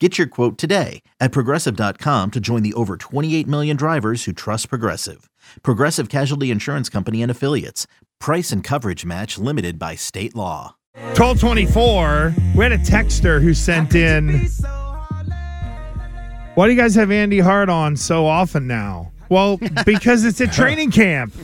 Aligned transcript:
Get 0.00 0.16
your 0.16 0.28
quote 0.28 0.58
today 0.58 1.02
at 1.18 1.32
progressive.com 1.32 2.30
to 2.30 2.38
join 2.40 2.62
the 2.62 2.72
over 2.74 2.96
28 2.96 3.48
million 3.48 3.76
drivers 3.76 4.24
who 4.24 4.32
trust 4.32 4.68
Progressive. 4.68 5.28
Progressive 5.62 6.08
Casualty 6.08 6.52
Insurance 6.52 6.88
Company 6.88 7.20
and 7.20 7.30
Affiliates. 7.32 7.88
Price 8.20 8.52
and 8.52 8.62
coverage 8.62 9.04
match 9.04 9.38
limited 9.38 9.76
by 9.76 9.96
state 9.96 10.36
law. 10.36 10.76
1224. 10.94 12.34
We 12.54 12.62
had 12.62 12.70
a 12.72 12.78
texter 12.78 13.42
who 13.42 13.54
sent 13.54 13.96
in. 13.96 14.46
Why 16.54 16.66
do 16.66 16.72
you 16.72 16.78
guys 16.78 16.94
have 16.94 17.10
Andy 17.10 17.40
Hart 17.40 17.68
on 17.68 17.96
so 17.96 18.26
often 18.26 18.68
now? 18.68 19.12
Well, 19.28 19.58
because 19.84 20.24
it's 20.24 20.40
a 20.40 20.46
training 20.48 20.90
camp. 20.90 21.34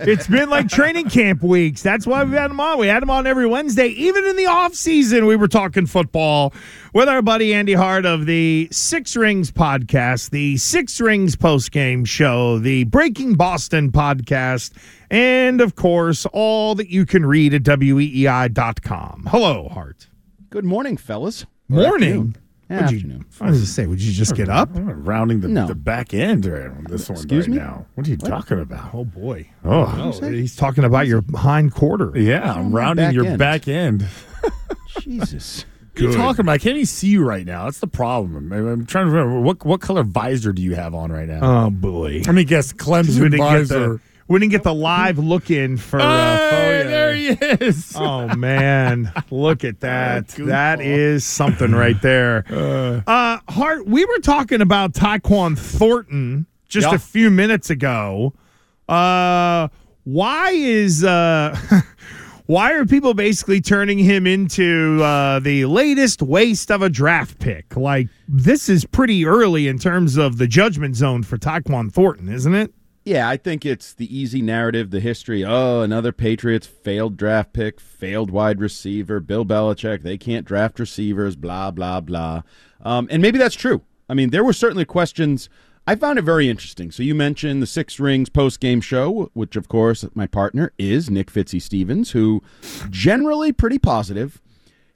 It's 0.00 0.26
been 0.26 0.50
like 0.50 0.68
training 0.68 1.08
camp 1.10 1.42
weeks. 1.42 1.82
That's 1.82 2.06
why 2.06 2.24
we've 2.24 2.32
had 2.32 2.50
him 2.50 2.60
on. 2.60 2.78
We 2.78 2.86
had 2.88 3.02
him 3.02 3.10
on 3.10 3.26
every 3.26 3.46
Wednesday. 3.46 3.88
Even 3.88 4.24
in 4.24 4.36
the 4.36 4.46
off 4.46 4.74
season, 4.74 5.26
we 5.26 5.36
were 5.36 5.48
talking 5.48 5.86
football 5.86 6.52
with 6.92 7.08
our 7.08 7.22
buddy 7.22 7.54
Andy 7.54 7.74
Hart 7.74 8.04
of 8.04 8.26
the 8.26 8.68
Six 8.70 9.16
Rings 9.16 9.50
podcast, 9.50 10.30
the 10.30 10.56
Six 10.56 11.00
Rings 11.00 11.36
post 11.36 11.72
game 11.72 12.04
show, 12.04 12.58
the 12.58 12.84
Breaking 12.84 13.34
Boston 13.34 13.92
podcast, 13.92 14.72
and 15.10 15.60
of 15.60 15.74
course, 15.76 16.26
all 16.32 16.74
that 16.74 16.88
you 16.90 17.06
can 17.06 17.24
read 17.24 17.54
at 17.54 17.62
weei.com. 17.62 19.28
Hello, 19.30 19.68
Hart. 19.68 20.08
Good 20.50 20.64
morning, 20.64 20.96
fellas. 20.96 21.46
Morning. 21.68 22.36
Yeah, 22.70 22.82
Would 22.82 22.90
you, 22.92 22.96
afternoon. 22.98 23.24
I 23.40 23.46
was 23.50 23.56
going 23.58 23.64
to 23.64 23.66
say, 23.70 23.86
would 23.86 24.00
you 24.00 24.12
just 24.12 24.34
get 24.34 24.48
up? 24.48 24.74
I'm 24.74 25.04
rounding 25.04 25.40
the, 25.40 25.48
No. 25.48 25.66
the 25.66 25.74
back 25.74 26.14
end 26.14 26.46
on 26.46 26.86
this 26.88 27.08
one 27.08 27.16
Excuse 27.18 27.46
right 27.48 27.54
me? 27.56 27.58
now. 27.62 27.84
What 27.94 28.06
are 28.06 28.10
you 28.10 28.16
talking 28.16 28.60
about? 28.60 28.94
Oh 28.94 29.04
boy. 29.04 29.50
Oh, 29.64 30.12
Oh, 30.22 30.28
he's 30.30 30.56
talking 30.56 30.84
about 30.84 31.06
your 31.06 31.22
hind 31.34 31.74
quarter. 31.74 32.12
yeah, 32.18 32.52
I'm 32.54 32.68
oh, 32.68 32.70
rounding 32.70 33.04
back 33.06 33.14
your 33.14 33.26
end. 33.26 33.38
back 33.38 33.68
end. 33.68 34.06
Jesus. 35.00 35.64
What 35.92 36.00
are 36.00 36.04
you 36.04 36.10
Good. 36.12 36.16
talking 36.16 36.40
about? 36.40 36.52
I 36.52 36.58
can't 36.58 36.76
even 36.76 36.86
see 36.86 37.08
you 37.08 37.22
right 37.22 37.44
now. 37.44 37.64
That's 37.66 37.80
the 37.80 37.86
problem. 37.86 38.50
I'm, 38.50 38.66
I'm 38.66 38.86
trying 38.86 39.04
to 39.04 39.10
remember 39.12 39.40
what 39.40 39.62
what 39.66 39.82
color 39.82 40.02
visor 40.04 40.50
do 40.54 40.62
you 40.62 40.74
have 40.74 40.94
on 40.94 41.12
right 41.12 41.28
now? 41.28 41.66
Oh 41.66 41.68
boy. 41.70 42.22
Let 42.24 42.34
me 42.34 42.44
guess, 42.44 42.72
we 42.72 42.78
Clemson 42.78 43.18
didn't 43.18 43.32
get 43.32 43.38
visor. 43.40 44.00
We 44.28 44.38
didn't 44.38 44.52
get 44.52 44.62
the 44.62 44.74
live 44.74 45.18
look 45.18 45.50
in 45.50 45.76
for. 45.76 46.00
Uh, 46.00 46.38
Hey, 46.50 46.82
there 46.84 47.14
he 47.14 47.26
is. 47.66 47.92
Oh 47.96 48.34
man, 48.34 49.12
look 49.30 49.64
at 49.64 49.80
that. 49.80 50.28
Goofball. 50.28 50.46
that 50.46 50.80
is 50.80 51.24
something 51.24 51.72
right 51.72 52.00
there. 52.02 52.44
Uh, 53.06 53.38
Hart, 53.48 53.86
we 53.86 54.04
were 54.04 54.18
talking 54.18 54.60
about 54.60 54.92
Tyquan 54.92 55.58
Thornton 55.58 56.46
just 56.68 56.88
Yeah. 56.88 56.94
a 56.94 56.98
few 56.98 57.30
minutes 57.30 57.68
ago. 57.70 58.32
Uh, 58.88 59.68
why 60.04 60.50
is 60.52 61.04
uh, 61.04 61.56
why 62.46 62.72
are 62.72 62.84
people 62.84 63.14
basically 63.14 63.60
turning 63.60 63.98
him 63.98 64.26
into 64.26 65.00
uh, 65.02 65.38
the 65.40 65.64
latest 65.66 66.22
waste 66.22 66.70
of 66.70 66.82
a 66.82 66.88
draft 66.88 67.38
pick? 67.38 67.76
Like 67.76 68.08
this 68.28 68.68
is 68.68 68.84
pretty 68.84 69.24
early 69.26 69.68
in 69.68 69.78
terms 69.78 70.16
of 70.16 70.38
the 70.38 70.46
judgment 70.46 70.96
zone 70.96 71.22
for 71.22 71.38
Tyquan 71.38 71.90
Thornton, 71.92 72.28
isn't 72.28 72.54
it? 72.54 72.72
Yeah, 73.04 73.28
I 73.28 73.36
think 73.36 73.66
it's 73.66 73.92
the 73.92 74.16
easy 74.16 74.40
narrative, 74.42 74.90
the 74.90 75.00
history. 75.00 75.44
Oh, 75.44 75.82
another 75.82 76.12
Patriots 76.12 76.68
failed 76.68 77.16
draft 77.16 77.52
pick, 77.52 77.80
failed 77.80 78.30
wide 78.30 78.60
receiver, 78.60 79.18
Bill 79.18 79.44
Belichick, 79.44 80.02
they 80.02 80.16
can't 80.16 80.46
draft 80.46 80.78
receivers, 80.78 81.34
blah, 81.34 81.72
blah, 81.72 82.00
blah. 82.00 82.42
Um, 82.80 83.08
and 83.10 83.20
maybe 83.20 83.38
that's 83.38 83.56
true. 83.56 83.82
I 84.08 84.14
mean, 84.14 84.30
there 84.30 84.44
were 84.44 84.52
certainly 84.52 84.84
questions. 84.84 85.48
I 85.84 85.96
found 85.96 86.20
it 86.20 86.22
very 86.22 86.48
interesting. 86.48 86.92
So 86.92 87.02
you 87.02 87.14
mentioned 87.14 87.60
the 87.60 87.66
Six 87.66 87.98
Rings 87.98 88.28
post 88.28 88.60
game 88.60 88.80
show, 88.80 89.30
which, 89.34 89.56
of 89.56 89.66
course, 89.66 90.04
my 90.14 90.28
partner 90.28 90.72
is 90.78 91.10
Nick 91.10 91.32
Fitzy 91.32 91.60
Stevens, 91.60 92.12
who 92.12 92.40
generally 92.88 93.52
pretty 93.52 93.80
positive. 93.80 94.40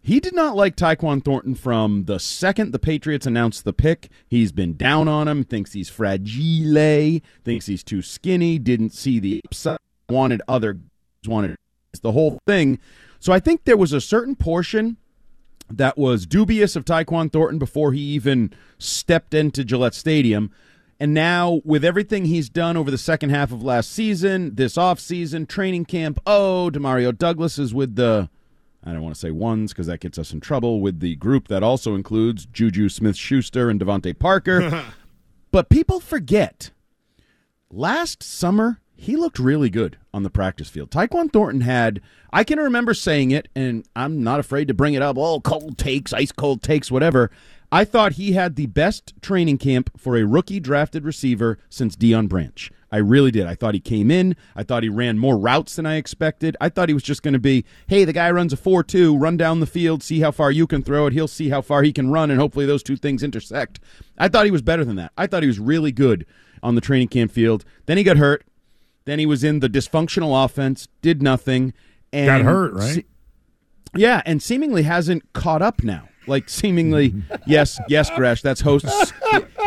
He 0.06 0.20
did 0.20 0.36
not 0.36 0.54
like 0.54 0.76
Tyquan 0.76 1.24
Thornton 1.24 1.56
from 1.56 2.04
the 2.04 2.20
second 2.20 2.70
the 2.70 2.78
Patriots 2.78 3.26
announced 3.26 3.64
the 3.64 3.72
pick. 3.72 4.08
He's 4.28 4.52
been 4.52 4.76
down 4.76 5.08
on 5.08 5.26
him, 5.26 5.42
thinks 5.42 5.72
he's 5.72 5.88
fragile, 5.88 7.20
thinks 7.42 7.66
he's 7.66 7.82
too 7.82 8.02
skinny, 8.02 8.60
didn't 8.60 8.90
see 8.90 9.18
the 9.18 9.40
upside, 9.44 9.78
wanted 10.08 10.42
other, 10.46 10.78
wanted 11.26 11.56
the 12.02 12.12
whole 12.12 12.38
thing. 12.46 12.78
So 13.18 13.32
I 13.32 13.40
think 13.40 13.64
there 13.64 13.76
was 13.76 13.92
a 13.92 14.00
certain 14.00 14.36
portion 14.36 14.96
that 15.68 15.98
was 15.98 16.24
dubious 16.24 16.76
of 16.76 16.84
Tyquan 16.84 17.32
Thornton 17.32 17.58
before 17.58 17.92
he 17.92 18.00
even 18.00 18.52
stepped 18.78 19.34
into 19.34 19.64
Gillette 19.64 19.94
Stadium. 19.94 20.52
And 21.00 21.14
now, 21.14 21.62
with 21.64 21.84
everything 21.84 22.26
he's 22.26 22.48
done 22.48 22.76
over 22.76 22.92
the 22.92 22.96
second 22.96 23.30
half 23.30 23.50
of 23.50 23.60
last 23.60 23.90
season, 23.90 24.54
this 24.54 24.76
offseason, 24.76 25.48
training 25.48 25.86
camp, 25.86 26.20
oh, 26.24 26.70
Demario 26.72 27.18
Douglas 27.18 27.58
is 27.58 27.74
with 27.74 27.96
the, 27.96 28.30
I 28.86 28.92
don't 28.92 29.02
want 29.02 29.16
to 29.16 29.20
say 29.20 29.32
ones 29.32 29.72
because 29.72 29.88
that 29.88 30.00
gets 30.00 30.16
us 30.16 30.32
in 30.32 30.40
trouble, 30.40 30.80
with 30.80 31.00
the 31.00 31.16
group 31.16 31.48
that 31.48 31.64
also 31.64 31.96
includes 31.96 32.46
Juju 32.46 32.88
Smith 32.88 33.16
Schuster 33.16 33.68
and 33.68 33.80
DeVante 33.80 34.16
Parker. 34.16 34.84
but 35.50 35.68
people 35.68 35.98
forget 35.98 36.70
last 37.68 38.22
summer 38.22 38.80
he 38.94 39.16
looked 39.16 39.38
really 39.38 39.68
good 39.68 39.98
on 40.14 40.22
the 40.22 40.30
practice 40.30 40.70
field. 40.70 40.90
Tyquan 40.90 41.32
Thornton 41.32 41.60
had 41.60 42.00
I 42.32 42.44
can 42.44 42.58
remember 42.58 42.94
saying 42.94 43.32
it 43.32 43.48
and 43.54 43.84
I'm 43.94 44.22
not 44.22 44.40
afraid 44.40 44.68
to 44.68 44.74
bring 44.74 44.94
it 44.94 45.02
up. 45.02 45.18
Oh, 45.18 45.40
cold 45.40 45.76
takes, 45.76 46.12
ice 46.12 46.32
cold 46.32 46.62
takes, 46.62 46.90
whatever. 46.90 47.30
I 47.70 47.84
thought 47.84 48.12
he 48.12 48.32
had 48.32 48.56
the 48.56 48.66
best 48.66 49.12
training 49.20 49.58
camp 49.58 49.90
for 49.98 50.16
a 50.16 50.24
rookie 50.24 50.60
drafted 50.60 51.04
receiver 51.04 51.58
since 51.68 51.96
Deion 51.96 52.28
Branch. 52.28 52.70
I 52.92 52.98
really 52.98 53.30
did. 53.30 53.46
I 53.46 53.54
thought 53.56 53.74
he 53.74 53.80
came 53.80 54.10
in. 54.10 54.36
I 54.54 54.62
thought 54.62 54.82
he 54.84 54.88
ran 54.88 55.18
more 55.18 55.36
routes 55.36 55.74
than 55.76 55.86
I 55.86 55.96
expected. 55.96 56.56
I 56.60 56.68
thought 56.68 56.88
he 56.88 56.94
was 56.94 57.02
just 57.02 57.22
going 57.22 57.34
to 57.34 57.40
be, 57.40 57.64
hey, 57.88 58.04
the 58.04 58.12
guy 58.12 58.30
runs 58.30 58.52
a 58.52 58.56
4 58.56 58.84
2, 58.84 59.16
run 59.16 59.36
down 59.36 59.60
the 59.60 59.66
field, 59.66 60.02
see 60.02 60.20
how 60.20 60.30
far 60.30 60.50
you 60.52 60.66
can 60.66 60.82
throw 60.82 61.06
it. 61.06 61.12
He'll 61.12 61.26
see 61.28 61.48
how 61.48 61.60
far 61.62 61.82
he 61.82 61.92
can 61.92 62.10
run, 62.10 62.30
and 62.30 62.38
hopefully 62.40 62.64
those 62.66 62.82
two 62.82 62.96
things 62.96 63.22
intersect. 63.22 63.80
I 64.18 64.28
thought 64.28 64.44
he 64.44 64.50
was 64.52 64.62
better 64.62 64.84
than 64.84 64.96
that. 64.96 65.12
I 65.18 65.26
thought 65.26 65.42
he 65.42 65.48
was 65.48 65.58
really 65.58 65.90
good 65.92 66.26
on 66.62 66.74
the 66.76 66.80
training 66.80 67.08
camp 67.08 67.32
field. 67.32 67.64
Then 67.86 67.98
he 67.98 68.04
got 68.04 68.16
hurt. 68.18 68.44
Then 69.04 69.18
he 69.18 69.26
was 69.26 69.44
in 69.44 69.60
the 69.60 69.68
dysfunctional 69.68 70.44
offense, 70.44 70.88
did 71.02 71.22
nothing. 71.22 71.72
And 72.12 72.26
Got 72.26 72.40
hurt, 72.42 72.72
right? 72.74 72.94
se- 72.94 73.04
yeah, 73.94 74.22
and 74.26 74.42
seemingly 74.42 74.82
hasn't 74.82 75.32
caught 75.32 75.62
up 75.62 75.82
now. 75.82 76.08
Like 76.26 76.48
seemingly 76.48 77.14
yes, 77.46 77.78
yes, 77.88 78.10
Gresh. 78.10 78.42
That's 78.42 78.60
hosts. 78.60 79.12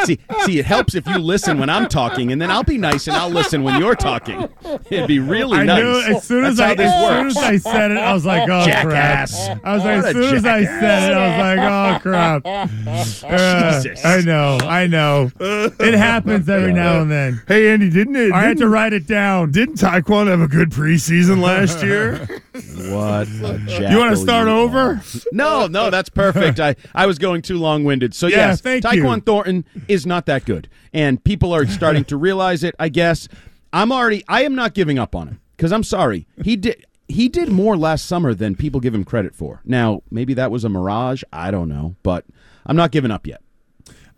See, 0.06 0.18
see, 0.46 0.60
it 0.60 0.66
helps 0.66 0.96
if 0.96 1.06
you 1.08 1.18
listen 1.18 1.58
when 1.60 1.70
I'm 1.70 1.88
talking, 1.90 2.32
and 2.32 2.42
then 2.42 2.50
I'll 2.52 2.64
be 2.64 2.78
nice 2.78 3.08
and 3.08 3.16
I'll 3.18 3.30
listen 3.30 3.64
when 3.64 3.80
you're 3.82 3.96
talking. 3.96 4.48
It'd 4.90 5.08
be 5.08 5.20
really 5.20 5.58
I 5.60 5.64
nice. 5.66 5.84
knew 5.84 6.16
as 6.16 6.24
soon 6.24 6.46
as 6.46 6.58
That's 6.58 6.66
I 6.66 6.68
how 6.70 6.76
this 6.76 6.92
as 6.94 7.10
soon 7.10 7.28
as 7.28 7.38
I 7.38 7.58
said 7.72 7.92
it, 7.92 7.98
I 7.98 8.14
was 8.14 8.26
like, 8.26 8.44
oh 8.50 8.66
Jackass. 8.66 9.48
crap. 9.48 9.66
I 9.66 9.74
was 9.76 9.84
like, 9.84 9.98
as 9.98 10.06
a 10.06 10.12
soon 10.14 10.36
as 10.36 10.46
I 10.46 10.64
said 10.64 11.12
it, 11.12 11.18
I 11.18 11.28
was 11.28 11.58
like, 11.58 11.60
oh 11.60 12.00
crap. 12.02 12.46
Uh, 12.46 13.82
Jesus. 13.82 14.06
I 14.06 14.22
know, 14.22 14.58
I 14.62 14.88
know. 14.88 15.32
It 15.40 15.94
happens 15.94 16.48
every 16.50 16.74
now 16.74 17.02
and 17.02 17.12
then. 17.12 17.42
Hey, 17.48 17.72
Andy, 17.72 17.90
didn't 17.90 18.16
it? 18.16 18.32
I 18.32 18.44
had 18.44 18.58
to 18.58 18.70
write 18.70 18.94
it 18.94 19.06
down. 19.08 19.52
Didn't 19.52 19.76
Tyquan 19.76 20.28
have 20.28 20.42
a 20.42 20.48
good 20.48 20.70
preseason 20.72 21.42
last 21.42 21.84
year? 21.84 22.42
What 22.90 23.28
a 23.28 23.88
You 23.92 23.98
want 24.00 24.12
to 24.12 24.18
start 24.18 24.48
over? 24.50 24.78
are. 24.80 25.02
No, 25.32 25.68
no, 25.68 25.90
that's 25.90 26.10
perfect. 26.10 26.49
I, 26.57 26.75
I 26.96 27.06
was 27.06 27.18
going 27.18 27.42
too 27.42 27.57
long 27.57 27.84
winded. 27.84 28.13
So, 28.13 28.28
Yeah, 28.28 28.48
yes, 28.48 28.62
thank 28.62 28.84
Tyquan 28.86 29.18
you. 29.18 29.22
Thornton 29.22 29.66
is 29.88 30.06
not 30.06 30.25
that 30.28 30.46
good. 30.46 30.69
And 30.94 31.22
people 31.24 31.54
are 31.54 31.66
starting 31.68 32.06
to 32.06 32.18
realize 32.18 32.63
it, 32.63 32.75
I 32.80 32.90
guess. 32.90 33.28
I'm 33.74 33.92
already, 33.92 34.24
I 34.28 34.44
am 34.44 34.56
not 34.56 34.74
giving 34.74 34.98
up 34.98 35.16
on 35.16 35.28
him 35.28 35.42
because 35.56 35.72
I'm 35.72 35.84
sorry. 35.84 36.28
He 36.44 36.56
did. 36.56 36.86
He 37.07 37.28
did 37.28 37.50
more 37.50 37.75
last 37.75 38.06
summer 38.06 38.36
than 38.36 38.56
people 38.56 38.80
give 38.80 38.94
him 38.94 39.04
credit 39.04 39.34
for. 39.34 39.62
Now, 39.66 40.04
maybe 40.12 40.36
that 40.36 40.51
was 40.51 40.63
a 40.63 40.69
mirage. 40.69 41.24
I 41.34 41.50
don't 41.50 41.68
know, 41.68 41.96
but 42.04 42.24
I'm 42.68 42.75
not 42.75 42.92
giving 42.92 43.10
up 43.10 43.25
yet. 43.25 43.42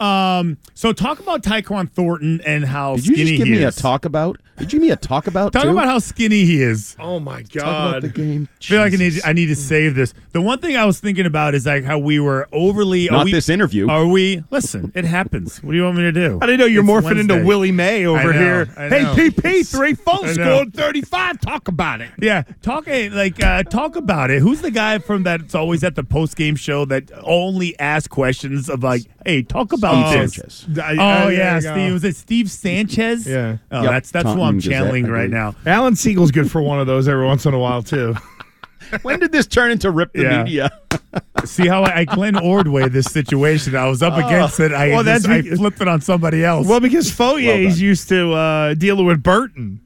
Um, 0.02 0.58
so 0.74 0.94
talk 0.94 1.20
about 1.20 1.44
Tyquan 1.44 1.90
Thornton 1.90 2.42
and 2.46 2.66
how 2.66 2.98
skinny 2.98 3.04
he 3.06 3.12
is. 3.12 3.16
Did 3.16 3.20
you 3.20 3.26
skinny 3.26 3.38
just 3.38 3.38
give 3.46 3.54
he 3.54 3.60
me 3.60 3.64
a 3.66 3.72
talk 3.72 4.06
about? 4.06 4.38
Did 4.58 4.74
you 4.74 4.80
give 4.80 4.88
me 4.88 4.92
a 4.92 4.96
talk 4.96 5.28
about? 5.28 5.54
Talk 5.54 5.64
too? 5.64 5.70
about 5.72 5.86
how 5.86 6.00
skinny 6.00 6.46
he 6.46 6.62
is. 6.62 6.96
oh 7.00 7.20
my 7.20 7.42
god! 7.44 7.62
Talk 7.62 7.90
about 7.90 8.02
the 8.02 8.08
God! 8.10 8.16
game. 8.16 8.50
I 8.60 8.64
feel 8.64 8.80
like 8.82 8.94
I 8.94 8.96
need 8.98 9.22
I 9.26 9.34
need 9.34 9.46
to 9.48 9.56
save 9.56 9.96
this. 9.96 10.14
The 10.34 10.42
one 10.42 10.60
thing 10.60 10.76
I 10.78 10.86
was 10.86 11.00
thinking 11.00 11.26
about 11.26 11.56
is 11.56 11.66
like 11.66 11.84
how 11.84 11.98
we 12.00 12.20
were 12.20 12.48
overly 12.52 13.10
are 13.10 13.14
Not 13.14 13.26
we, 13.26 13.32
this 13.32 13.50
interview. 13.50 13.90
Are 13.90 14.08
we 14.08 14.44
listen, 14.52 14.92
it 14.96 15.06
happens. 15.06 15.62
What 15.64 15.72
do 15.72 15.78
you 15.78 15.84
want 15.84 15.98
me 15.98 16.04
to 16.04 16.12
do? 16.12 16.38
I 16.42 16.46
didn't 16.46 16.60
know 16.60 16.66
you're 16.66 16.84
It's 16.84 17.06
morphing 17.08 17.20
into 17.20 17.44
Willie 17.46 17.72
May 17.72 18.06
over 18.06 18.20
I 18.20 18.24
know, 18.24 18.32
here. 18.32 18.74
I 18.78 18.90
Hey, 18.90 19.04
know. 19.04 19.16
PP, 19.16 19.68
three 19.72 19.94
full 19.96 20.24
I 20.24 20.34
know. 20.34 20.34
scored 20.34 20.74
35. 20.74 21.42
Talk 21.42 21.68
about 21.68 22.02
it. 22.02 22.12
Yeah, 22.20 22.44
talk 22.62 22.88
eh, 22.88 23.10
like 23.12 23.42
uh, 23.44 23.64
talk 23.64 23.96
about 23.96 24.30
it. 24.32 24.42
Who's 24.42 24.62
the 24.62 24.72
guy 24.72 25.00
from 25.00 25.24
that's 25.24 25.56
always 25.56 25.84
at 25.84 25.96
the 25.96 26.04
post 26.04 26.36
game 26.36 26.56
show 26.56 26.86
that 26.86 27.12
only 27.24 27.80
asks 27.80 28.08
questions 28.08 28.70
of 28.70 28.84
like, 28.84 29.04
hey, 29.26 29.44
talk 29.44 29.74
about 29.74 30.08
Steve 30.10 30.22
this. 30.22 30.56
Sanchez. 30.56 30.80
I- 30.80 30.92
Oh 31.26 31.28
yeah, 31.30 31.30
there 31.30 31.56
you 31.56 31.62
go. 31.62 31.74
Steve. 31.74 31.94
Was 31.94 32.04
it 32.04 32.16
Steve 32.16 32.52
Sanchez? 32.52 33.28
Yeah. 33.28 33.58
Oh, 33.72 33.84
Yep, 33.84 33.92
that's 33.92 34.12
that's 34.12 34.24
who 34.26 34.30
Taunton 34.36 34.48
I'm 34.48 34.56
Gazette, 34.58 34.72
channeling 34.72 35.06
I 35.06 35.10
right 35.10 35.30
believe. 35.30 35.32
now. 35.32 35.56
Alan 35.66 35.96
Siegel's 35.96 36.32
good 36.32 36.50
for 36.52 36.62
one 36.62 36.80
of 36.80 36.88
those 36.88 37.08
every 37.08 37.26
once 37.26 37.46
in 37.46 37.54
a 37.54 37.60
while 37.60 37.84
too. 37.84 38.16
When 39.04 39.20
did 39.20 39.32
this 39.32 39.48
turn 39.48 39.72
into 39.72 39.90
rip 39.90 40.12
the 40.12 40.24
Yeah. 40.24 40.44
media? 40.44 40.70
See 41.46 41.66
how 41.66 41.84
I, 41.84 42.00
I 42.00 42.06
Glenn 42.06 42.36
Ordway 42.36 42.90
this 42.90 43.06
situation. 43.06 43.74
I 43.74 43.88
was 43.88 44.04
up 44.04 44.18
against 44.18 44.60
it. 44.60 44.74
I 44.74 44.90
Oh. 44.92 44.96
Well, 44.96 45.04
that's 45.06 45.24
just- 45.24 45.32
I 45.34 45.42
because- 45.44 45.60
flipped 45.60 45.80
it 45.82 45.88
on 45.88 46.02
somebody 46.02 46.44
else. 46.44 46.68
well, 46.68 46.82
because 46.82 47.10
Foyer's 47.10 47.76
done. 47.76 47.84
used 47.86 48.10
to 48.10 48.34
uh, 48.34 48.74
dealing 48.74 49.06
with 49.06 49.24
Burton. 49.24 49.80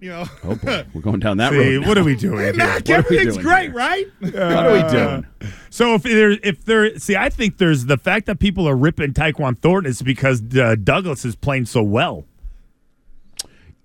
You 0.00 0.10
know, 0.10 0.24
Oh 0.44 0.54
boy, 0.54 0.86
we're 0.94 1.00
going 1.00 1.18
down 1.18 1.38
that 1.38 1.50
See, 1.52 1.76
road. 1.76 1.88
what 1.88 1.98
are 1.98 2.04
we 2.04 2.14
doing 2.14 2.38
here? 2.54 2.66
What 2.66 2.88
everything's 2.88 3.34
doing 3.34 3.44
great, 3.46 3.62
here? 3.64 3.74
right? 3.74 4.06
What 4.20 4.34
are 4.36 4.72
we 4.72 4.90
doing? 4.92 5.26
So 5.70 5.94
if 5.94 6.04
there, 6.04 6.30
if 6.30 6.64
there, 6.64 6.96
see, 6.98 7.16
I 7.16 7.28
think 7.30 7.58
there's 7.58 7.86
the 7.86 7.96
fact 7.98 8.26
that 8.26 8.38
people 8.38 8.68
are 8.68 8.76
ripping 8.76 9.12
Tyquan 9.12 9.58
Thornton 9.58 9.90
is 9.90 10.00
because 10.00 10.40
uh, 10.56 10.76
Douglas 10.82 11.24
is 11.24 11.34
playing 11.34 11.66
so 11.66 11.82
well. 11.82 12.26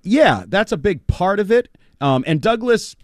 Yeah, 0.04 0.44
that's 0.48 0.71
a 0.71 0.77
big 0.77 1.07
part 1.07 1.39
of 1.39 1.51
it. 1.51 1.69
Um, 2.01 2.24
and 2.27 2.42
Douglas 2.42 2.95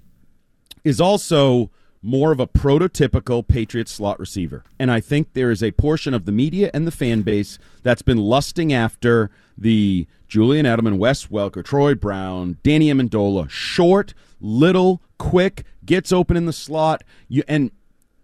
is 0.84 1.02
also 1.02 1.72
more 2.02 2.32
of 2.32 2.40
a 2.40 2.48
prototypical 2.48 3.46
Patriot 3.46 3.90
slot 3.90 4.20
receiver. 4.20 4.64
And 4.78 4.90
I 4.90 5.00
think 5.00 5.34
there 5.34 5.52
is 5.52 5.62
a 5.62 5.72
portion 5.72 6.14
of 6.14 6.26
the 6.26 6.32
media 6.32 6.72
and 6.74 6.88
the 6.88 6.92
fan 6.92 7.22
base 7.24 7.60
that's 7.84 8.02
been 8.02 8.18
lusting 8.18 8.72
after 8.72 9.30
the 9.58 10.08
Julian 10.28 10.66
Edelman, 10.66 10.98
Wes 10.98 11.28
Welker, 11.28 11.64
Troy 11.64 11.96
Brown, 11.96 12.58
Danny 12.64 12.88
Amendola, 12.88 13.50
short, 13.50 14.14
little, 14.40 15.02
quick, 15.18 15.66
gets 15.86 16.14
open 16.14 16.38
in 16.38 16.46
the 16.46 16.54
slot. 16.54 17.04
You 17.28 17.44
and 17.48 17.72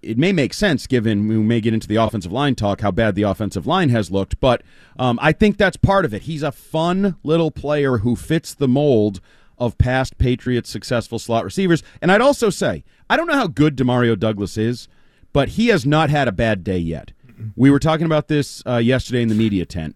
it 0.02 0.18
may 0.20 0.32
make 0.32 0.54
sense 0.54 0.86
given 0.86 1.28
we 1.28 1.36
may 1.38 1.60
get 1.60 1.74
into 1.74 1.88
the 1.88 1.96
offensive 1.96 2.32
line 2.32 2.54
talk 2.54 2.82
how 2.82 2.92
bad 2.92 3.16
the 3.16 3.24
offensive 3.24 3.66
line 3.66 3.90
has 3.90 4.12
looked, 4.12 4.40
but 4.40 4.62
um, 4.98 5.20
I 5.22 5.32
think 5.32 5.58
that's 5.58 5.78
part 5.78 6.06
of 6.06 6.14
it. 6.14 6.24
He's 6.24 6.44
a 6.44 6.52
fun 6.52 7.16
little 7.24 7.52
player 7.52 7.98
who 7.98 8.16
fits 8.16 8.54
the 8.54 8.68
mold 8.68 9.20
of 9.58 9.78
past 9.78 10.18
Patriots 10.18 10.70
successful 10.70 11.20
slot 11.20 11.44
receivers. 11.44 11.84
And 12.02 12.12
I'd 12.12 12.22
also 12.22 12.50
say, 12.50 12.84
I 13.10 13.18
don't 13.18 13.28
know 13.28 13.34
how 13.34 13.48
good 13.48 13.76
Demario 13.76 14.18
Douglas 14.18 14.58
is, 14.58 14.88
but 15.34 15.50
he 15.50 15.68
has 15.68 15.86
not 15.86 16.10
had 16.10 16.28
a 16.28 16.32
bad 16.32 16.64
day 16.64 16.78
yet. 16.78 17.12
We 17.56 17.70
were 17.70 17.80
talking 17.80 18.06
about 18.06 18.28
this 18.28 18.64
uh, 18.66 18.78
yesterday 18.78 19.22
in 19.22 19.28
the 19.28 19.36
media 19.36 19.66
tent. 19.66 19.96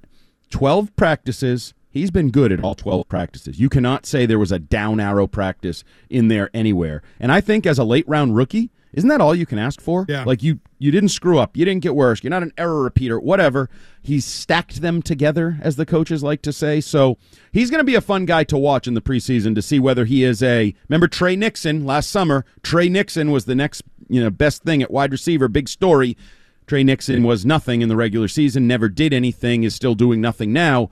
12 0.50 0.96
practices. 0.96 1.74
He's 1.90 2.12
been 2.12 2.30
good 2.30 2.52
at 2.52 2.64
all 2.64 2.76
12 2.76 3.08
practices. 3.08 3.60
You 3.60 3.70
cannot 3.70 4.06
say 4.06 4.26
there 4.26 4.38
was 4.38 4.52
a 4.52 4.60
down 4.60 5.00
arrow 5.00 5.28
practice 5.28 5.84
in 6.10 6.28
there 6.28 6.50
anywhere. 6.54 7.02
And 7.20 7.32
I 7.32 7.42
think 7.42 7.66
as 7.66 7.80
a 7.80 7.84
late 7.84 8.08
round 8.08 8.36
rookie, 8.36 8.72
isn't 8.94 9.10
that 9.10 9.22
all 9.22 9.36
you 9.36 9.46
can 9.46 9.60
ask 9.60 9.80
for? 9.80 10.06
Yeah. 10.10 10.24
Like 10.24 10.42
you 10.42 10.60
you 10.80 10.92
didn't 10.92 11.10
screw 11.10 11.38
up. 11.38 11.56
You 11.56 11.66
didn't 11.66 11.84
get 11.84 11.96
worse. 11.96 12.24
You're 12.24 12.32
not 12.32 12.44
an 12.44 12.54
error 12.58 12.82
repeater, 12.82 13.20
whatever. 13.20 13.70
He's 14.02 14.26
stacked 14.26 14.82
them 14.82 15.02
together 15.02 15.58
as 15.62 15.76
the 15.76 15.86
coaches 15.86 16.24
like 16.24 16.42
to 16.44 16.54
say. 16.54 16.80
So, 16.82 17.18
he's 17.52 17.70
going 17.70 17.80
to 17.80 17.86
be 17.86 17.96
a 17.96 18.02
fun 18.02 18.26
guy 18.26 18.46
to 18.46 18.58
watch 18.58 18.88
in 18.88 18.94
the 18.94 19.02
preseason 19.02 19.56
to 19.56 19.62
see 19.62 19.80
whether 19.80 20.06
he 20.06 20.24
is 20.24 20.42
a 20.42 20.74
Remember 20.88 21.08
Tre 21.08 21.36
Nixon 21.36 21.86
last 21.86 22.10
summer? 22.10 22.46
Tre 22.64 22.88
Nixon 22.88 23.30
was 23.32 23.46
the 23.46 23.56
next, 23.56 23.84
you 24.08 24.24
know, 24.24 24.30
best 24.30 24.64
thing 24.64 24.82
at 24.82 24.90
wide 24.90 25.12
receiver, 25.12 25.48
big 25.48 25.68
story. 25.68 26.18
Tre 26.66 26.84
Nixon 26.84 27.24
was 27.24 27.46
nothing 27.46 27.82
in 27.82 27.90
the 27.90 27.96
regular 27.96 28.28
season, 28.28 28.68
never 28.68 28.90
did 28.90 29.12
anything, 29.12 29.64
is 29.64 29.74
still 29.74 29.96
doing 29.96 30.22
nothing 30.22 30.54
now. 30.54 30.92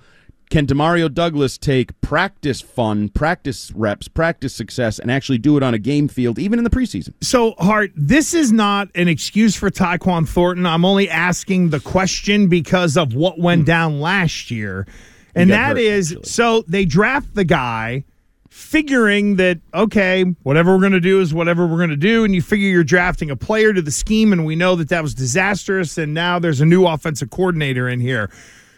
Can 0.49 0.65
Demario 0.65 1.13
Douglas 1.13 1.57
take 1.57 1.99
practice 1.99 2.61
fun, 2.61 3.09
practice 3.09 3.71
reps, 3.71 4.07
practice 4.07 4.55
success, 4.55 4.97
and 4.97 5.11
actually 5.11 5.37
do 5.39 5.57
it 5.57 5.63
on 5.63 5.73
a 5.73 5.77
game 5.77 6.07
field, 6.07 6.39
even 6.39 6.57
in 6.57 6.63
the 6.63 6.69
preseason? 6.69 7.13
So, 7.21 7.53
Hart, 7.59 7.91
this 7.95 8.33
is 8.33 8.53
not 8.53 8.87
an 8.95 9.09
excuse 9.09 9.57
for 9.57 9.69
Tyquan 9.69 10.27
Thornton. 10.27 10.65
I'm 10.65 10.85
only 10.85 11.09
asking 11.09 11.71
the 11.71 11.81
question 11.81 12.47
because 12.47 12.95
of 12.95 13.13
what 13.13 13.37
went 13.37 13.61
hmm. 13.61 13.65
down 13.65 13.99
last 13.99 14.49
year. 14.49 14.87
And 15.35 15.49
that 15.51 15.75
hurt, 15.75 15.79
is 15.79 16.11
actually. 16.13 16.29
so 16.29 16.63
they 16.67 16.85
draft 16.85 17.35
the 17.35 17.43
guy 17.43 18.05
figuring 18.49 19.35
that, 19.35 19.59
okay, 19.73 20.23
whatever 20.43 20.73
we're 20.73 20.81
going 20.81 20.93
to 20.93 20.99
do 20.99 21.21
is 21.21 21.33
whatever 21.33 21.67
we're 21.67 21.77
going 21.77 21.89
to 21.89 21.95
do. 21.95 22.23
And 22.23 22.33
you 22.33 22.41
figure 22.41 22.69
you're 22.69 22.83
drafting 22.83 23.29
a 23.29 23.35
player 23.35 23.73
to 23.73 23.81
the 23.81 23.91
scheme, 23.91 24.31
and 24.31 24.45
we 24.45 24.55
know 24.55 24.75
that 24.75 24.89
that 24.89 25.03
was 25.03 25.13
disastrous. 25.13 25.97
And 25.97 26.13
now 26.13 26.39
there's 26.39 26.61
a 26.61 26.65
new 26.65 26.87
offensive 26.87 27.29
coordinator 27.29 27.87
in 27.89 27.99
here. 27.99 28.31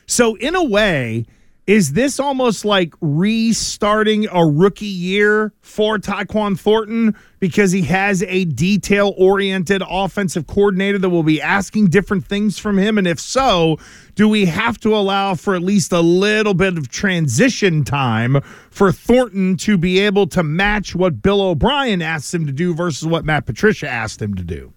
So, 0.07 0.35
in 0.35 0.55
a 0.55 0.63
way, 0.63 1.25
is 1.69 1.91
this 1.91 2.19
almost 2.19 2.65
like 2.65 2.95
restarting 2.99 4.27
a 4.31 4.43
rookie 4.43 4.87
year 4.87 5.53
for 5.61 5.99
Tyquan 5.99 6.59
Thornton 6.59 7.15
because 7.39 7.71
he 7.71 7.83
has 7.83 8.23
a 8.23 8.45
detail 8.45 9.13
oriented 9.19 9.83
offensive 9.87 10.47
coordinator 10.47 10.97
that 10.97 11.11
will 11.11 11.21
be 11.21 11.39
asking 11.39 11.89
different 11.89 12.25
things 12.25 12.57
from 12.57 12.79
him? 12.79 12.97
And 12.97 13.05
if 13.05 13.19
so, 13.19 13.77
do 14.15 14.27
we 14.27 14.45
have 14.45 14.79
to 14.79 14.95
allow 14.95 15.35
for 15.35 15.53
at 15.53 15.61
least 15.61 15.91
a 15.91 16.01
little 16.01 16.55
bit 16.55 16.75
of 16.75 16.89
transition 16.89 17.83
time 17.83 18.41
for 18.71 18.91
Thornton 18.91 19.55
to 19.57 19.77
be 19.77 19.99
able 19.99 20.25
to 20.25 20.41
match 20.41 20.95
what 20.95 21.21
Bill 21.21 21.39
O'Brien 21.39 22.01
asked 22.01 22.33
him 22.33 22.47
to 22.47 22.51
do 22.51 22.73
versus 22.73 23.05
what 23.07 23.25
Matt 23.25 23.45
Patricia 23.45 23.87
asked 23.87 24.23
him 24.23 24.33
to 24.33 24.43
do? 24.43 24.73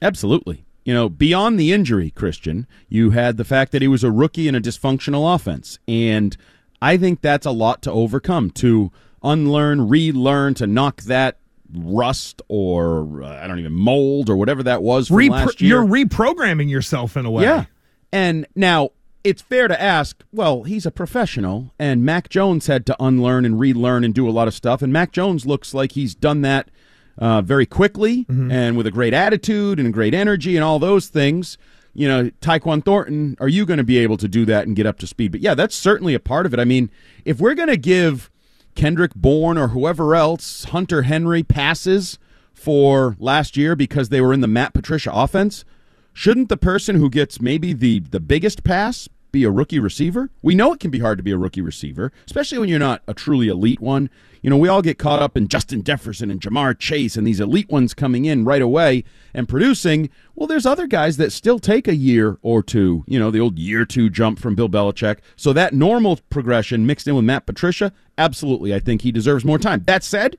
Absolutely. 0.00 0.65
You 0.86 0.94
know, 0.94 1.08
beyond 1.08 1.58
the 1.58 1.72
injury, 1.72 2.10
Christian, 2.10 2.64
you 2.88 3.10
had 3.10 3.38
the 3.38 3.44
fact 3.44 3.72
that 3.72 3.82
he 3.82 3.88
was 3.88 4.04
a 4.04 4.10
rookie 4.12 4.46
in 4.46 4.54
a 4.54 4.60
dysfunctional 4.60 5.34
offense. 5.34 5.80
And 5.88 6.36
I 6.80 6.96
think 6.96 7.22
that's 7.22 7.44
a 7.44 7.50
lot 7.50 7.82
to 7.82 7.90
overcome, 7.90 8.50
to 8.52 8.92
unlearn, 9.20 9.88
relearn, 9.88 10.54
to 10.54 10.66
knock 10.68 11.02
that 11.02 11.38
rust 11.74 12.40
or, 12.46 13.24
uh, 13.24 13.42
I 13.42 13.48
don't 13.48 13.58
even, 13.58 13.72
mold 13.72 14.30
or 14.30 14.36
whatever 14.36 14.62
that 14.62 14.80
was 14.80 15.08
from 15.08 15.16
Repro- 15.16 15.30
last 15.30 15.60
year. 15.60 15.70
you're 15.70 15.84
reprogramming 15.84 16.70
yourself 16.70 17.16
in 17.16 17.26
a 17.26 17.32
way. 17.32 17.42
Yeah. 17.42 17.64
And 18.12 18.46
now 18.54 18.90
it's 19.24 19.42
fair 19.42 19.66
to 19.66 19.82
ask, 19.82 20.22
well, 20.30 20.62
he's 20.62 20.86
a 20.86 20.92
professional, 20.92 21.72
and 21.80 22.04
Mac 22.04 22.28
Jones 22.28 22.68
had 22.68 22.86
to 22.86 22.96
unlearn 23.00 23.44
and 23.44 23.58
relearn 23.58 24.04
and 24.04 24.14
do 24.14 24.28
a 24.28 24.30
lot 24.30 24.46
of 24.46 24.54
stuff. 24.54 24.82
And 24.82 24.92
Mac 24.92 25.10
Jones 25.10 25.46
looks 25.46 25.74
like 25.74 25.92
he's 25.92 26.14
done 26.14 26.42
that 26.42 26.70
uh, 27.18 27.42
very 27.42 27.66
quickly 27.66 28.26
and 28.50 28.76
with 28.76 28.86
a 28.86 28.90
great 28.90 29.14
attitude 29.14 29.78
and 29.80 29.92
great 29.92 30.14
energy 30.14 30.56
and 30.56 30.64
all 30.64 30.78
those 30.78 31.08
things. 31.08 31.58
You 31.94 32.08
know, 32.08 32.30
Tyquan 32.42 32.84
Thornton, 32.84 33.36
are 33.40 33.48
you 33.48 33.64
going 33.64 33.78
to 33.78 33.84
be 33.84 33.98
able 33.98 34.18
to 34.18 34.28
do 34.28 34.44
that 34.44 34.66
and 34.66 34.76
get 34.76 34.84
up 34.84 34.98
to 34.98 35.06
speed? 35.06 35.32
But 35.32 35.40
yeah, 35.40 35.54
that's 35.54 35.74
certainly 35.74 36.12
a 36.14 36.20
part 36.20 36.44
of 36.44 36.52
it. 36.52 36.60
I 36.60 36.64
mean, 36.64 36.90
if 37.24 37.40
we're 37.40 37.54
going 37.54 37.70
to 37.70 37.78
give 37.78 38.30
Kendrick 38.74 39.14
Bourne 39.14 39.56
or 39.56 39.68
whoever 39.68 40.14
else, 40.14 40.64
Hunter 40.64 41.02
Henry, 41.02 41.42
passes 41.42 42.18
for 42.52 43.16
last 43.18 43.56
year 43.56 43.74
because 43.74 44.10
they 44.10 44.20
were 44.20 44.34
in 44.34 44.42
the 44.42 44.46
Matt 44.46 44.74
Patricia 44.74 45.10
offense, 45.12 45.64
shouldn't 46.12 46.50
the 46.50 46.56
person 46.56 46.96
who 46.96 47.08
gets 47.08 47.40
maybe 47.40 47.72
the 47.72 48.00
the 48.00 48.20
biggest 48.20 48.62
pass 48.62 49.08
be 49.32 49.44
a 49.44 49.50
rookie 49.50 49.78
receiver? 49.78 50.30
We 50.42 50.54
know 50.54 50.72
it 50.72 50.80
can 50.80 50.90
be 50.90 51.00
hard 51.00 51.18
to 51.18 51.24
be 51.24 51.32
a 51.32 51.38
rookie 51.38 51.60
receiver, 51.60 52.12
especially 52.26 52.58
when 52.58 52.68
you're 52.68 52.78
not 52.78 53.02
a 53.06 53.14
truly 53.14 53.48
elite 53.48 53.80
one. 53.80 54.10
You 54.42 54.50
know, 54.50 54.56
we 54.56 54.68
all 54.68 54.82
get 54.82 54.98
caught 54.98 55.20
up 55.20 55.36
in 55.36 55.48
Justin 55.48 55.82
Jefferson 55.82 56.30
and 56.30 56.40
Ja'Marr 56.40 56.78
Chase 56.78 57.16
and 57.16 57.26
these 57.26 57.40
elite 57.40 57.68
ones 57.68 57.94
coming 57.94 58.24
in 58.24 58.44
right 58.44 58.62
away 58.62 59.04
and 59.34 59.48
producing. 59.48 60.08
Well, 60.34 60.46
there's 60.46 60.66
other 60.66 60.86
guys 60.86 61.16
that 61.16 61.32
still 61.32 61.58
take 61.58 61.88
a 61.88 61.96
year 61.96 62.38
or 62.42 62.62
two, 62.62 63.04
you 63.06 63.18
know, 63.18 63.30
the 63.30 63.40
old 63.40 63.58
year 63.58 63.84
two 63.84 64.08
jump 64.08 64.38
from 64.38 64.54
Bill 64.54 64.68
Belichick. 64.68 65.18
So 65.34 65.52
that 65.52 65.74
normal 65.74 66.20
progression 66.30 66.86
mixed 66.86 67.08
in 67.08 67.16
with 67.16 67.24
Matt 67.24 67.46
Patricia, 67.46 67.92
absolutely, 68.18 68.74
I 68.74 68.78
think 68.78 69.02
he 69.02 69.10
deserves 69.10 69.44
more 69.44 69.58
time. 69.58 69.82
That 69.86 70.04
said, 70.04 70.36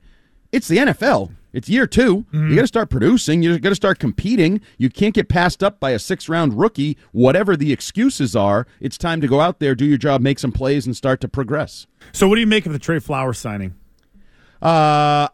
it's 0.57 0.67
the 0.67 0.77
NFL. 0.77 1.31
It's 1.53 1.69
year 1.69 1.87
2 1.87 2.17
Mm-hmm. 2.17 2.49
You 2.49 2.55
got 2.55 2.61
to 2.63 2.67
start 2.67 2.89
producing. 2.89 3.41
You 3.41 3.57
got 3.57 3.69
to 3.69 3.75
start 3.75 3.97
competing. 3.99 4.61
You 4.77 4.89
can't 4.89 5.15
get 5.15 5.27
passed 5.29 5.63
up 5.63 5.79
by 5.79 5.91
a 5.91 5.97
six 5.99 6.27
round 6.29 6.59
rookie. 6.59 6.97
Whatever 7.13 7.55
the 7.55 7.71
excuses 7.71 8.35
are, 8.35 8.67
it's 8.79 8.97
time 8.97 9.21
to 9.21 9.27
go 9.27 9.39
out 9.39 9.59
there, 9.59 9.73
do 9.73 9.85
your 9.85 9.97
job, 9.97 10.21
make 10.21 10.37
some 10.39 10.51
plays, 10.51 10.85
and 10.85 10.95
start 10.95 11.21
to 11.21 11.27
progress. 11.27 11.87
So, 12.11 12.27
what 12.27 12.35
do 12.35 12.41
you 12.41 12.47
make 12.47 12.65
of 12.65 12.73
the 12.73 12.79
Trey 12.79 12.99
Flowers 12.99 13.39
signing? 13.39 13.73
Uh, 14.61 15.29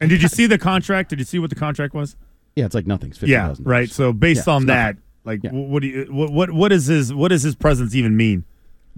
And 0.00 0.08
did 0.10 0.22
you 0.22 0.28
see 0.28 0.46
the 0.46 0.58
contract? 0.58 1.10
Did 1.10 1.18
you 1.18 1.24
see 1.24 1.38
what 1.38 1.50
the 1.50 1.56
contract 1.56 1.92
was? 1.94 2.16
yeah, 2.56 2.64
it's 2.66 2.74
like 2.74 2.86
nothing. 2.86 3.10
It's 3.10 3.18
fifty 3.18 3.32
Yeah, 3.32 3.48
thousand. 3.48 3.66
right. 3.66 3.90
So, 3.90 4.12
based 4.12 4.46
Yeah, 4.46 4.52
on 4.54 4.66
that, 4.66 4.96
like, 5.24 5.40
Yeah. 5.42 5.50
what 5.52 5.82
do 5.82 5.88
you 5.88 6.06
what, 6.10 6.30
what 6.32 6.50
what 6.52 6.72
is 6.72 6.86
his 6.86 7.12
what 7.12 7.28
does 7.28 7.42
his 7.42 7.54
presence 7.56 7.94
even 7.94 8.16
mean? 8.16 8.44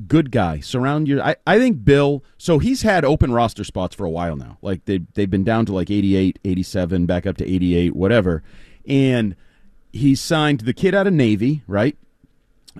Good 0.07 0.31
guy. 0.31 0.61
Surround 0.61 1.09
your. 1.09 1.23
I, 1.23 1.37
I 1.47 1.59
think 1.59 1.85
Bill. 1.85 2.23
So 2.37 2.59
he's 2.59 2.83
had 2.83 3.05
open 3.05 3.33
roster 3.33 3.65
spots 3.65 3.95
for 3.95 4.05
a 4.05 4.11
while 4.11 4.37
now. 4.37 4.59
Like 4.61 4.85
they 4.85 5.01
they've 5.15 5.31
been 5.31 5.45
down 5.45 5.65
to 5.67 5.73
like 5.73 5.91
88, 5.91 6.39
87, 6.45 7.07
back 7.07 7.27
up 7.27 7.39
to 7.39 7.51
88, 7.51 7.97
whatever. 7.97 8.43
And 8.87 9.37
he 9.93 10.15
signed 10.15 10.61
the 10.61 10.75
kid 10.75 10.95
out 10.95 11.07
of 11.07 11.15
Navy, 11.15 11.63
right? 11.67 11.97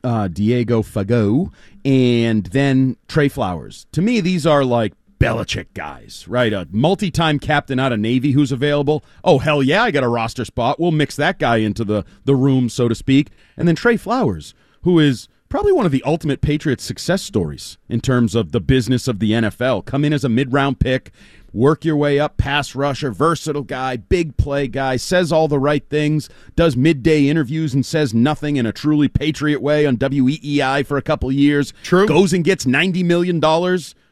Uh, 0.05 0.29
Diego 0.29 0.83
Fagot, 0.83 1.51
and 1.85 2.45
then 2.47 2.97
Trey 3.09 3.29
Flowers. 3.29 3.87
To 3.93 4.03
me, 4.03 4.21
these 4.21 4.47
are 4.47 4.63
like 4.63 4.93
Belichick 5.19 5.69
guys, 5.73 6.27
right? 6.29 6.53
A 6.53 6.69
multi-time 6.71 7.39
captain 7.39 7.81
out 7.81 7.93
of 7.93 7.99
Navy 8.01 8.33
who's 8.33 8.53
available. 8.53 9.03
Oh 9.25 9.39
hell 9.39 9.63
yeah, 9.63 9.83
I 9.85 9.91
got 9.91 10.05
a 10.05 10.09
roster 10.09 10.45
spot. 10.45 10.79
We'll 10.79 10.91
mix 10.91 11.17
that 11.17 11.39
guy 11.39 11.57
into 11.57 11.85
the 11.85 12.05
the 12.27 12.37
room, 12.37 12.69
so 12.69 12.89
to 12.89 12.95
speak. 12.95 13.31
And 13.57 13.67
then 13.67 13.75
Trey 13.75 13.97
Flowers, 13.97 14.53
who 14.83 14.99
is 14.99 15.29
probably 15.49 15.73
one 15.73 15.87
of 15.87 15.93
the 15.93 16.03
ultimate 16.05 16.41
Patriots 16.41 16.85
success 16.85 17.23
stories 17.23 17.79
in 17.89 18.01
terms 18.01 18.35
of 18.35 18.53
the 18.53 18.61
business 18.61 19.09
of 19.09 19.19
the 19.19 19.33
NFL. 19.33 19.85
Come 19.85 20.05
in 20.05 20.13
as 20.13 20.25
a 20.25 20.29
mid-round 20.29 20.81
pick, 20.81 21.13
work 21.53 21.85
your 21.85 21.97
way 21.97 22.19
up, 22.19 22.37
pass 22.37 22.75
rusher, 22.75 23.11
versatile 23.11 23.63
guy, 23.63 23.97
big 23.97 24.37
play 24.37 24.69
guy, 24.69 24.97
says 24.97 25.33
all 25.33 25.49
the 25.49 25.59
right 25.59 25.89
things, 25.89 26.29
does 26.55 26.77
midday 26.77 27.29
interviews 27.29 27.75
and 27.75 27.85
says 27.85 28.13
nothing 28.13 28.57
in 28.57 28.67
a 28.67 28.73
truly 28.73 29.09
Patriot 29.09 29.61
way 29.61 29.87
on 29.87 29.97
WEEI 29.97 30.85
for 30.87 30.97
a 30.97 31.03
couple 31.03 31.31
years. 31.33 31.73
True. 31.83 32.07
Goes 32.07 32.33
and 32.33 32.45
gets 32.45 32.65
$90 32.65 33.05
million 33.05 33.43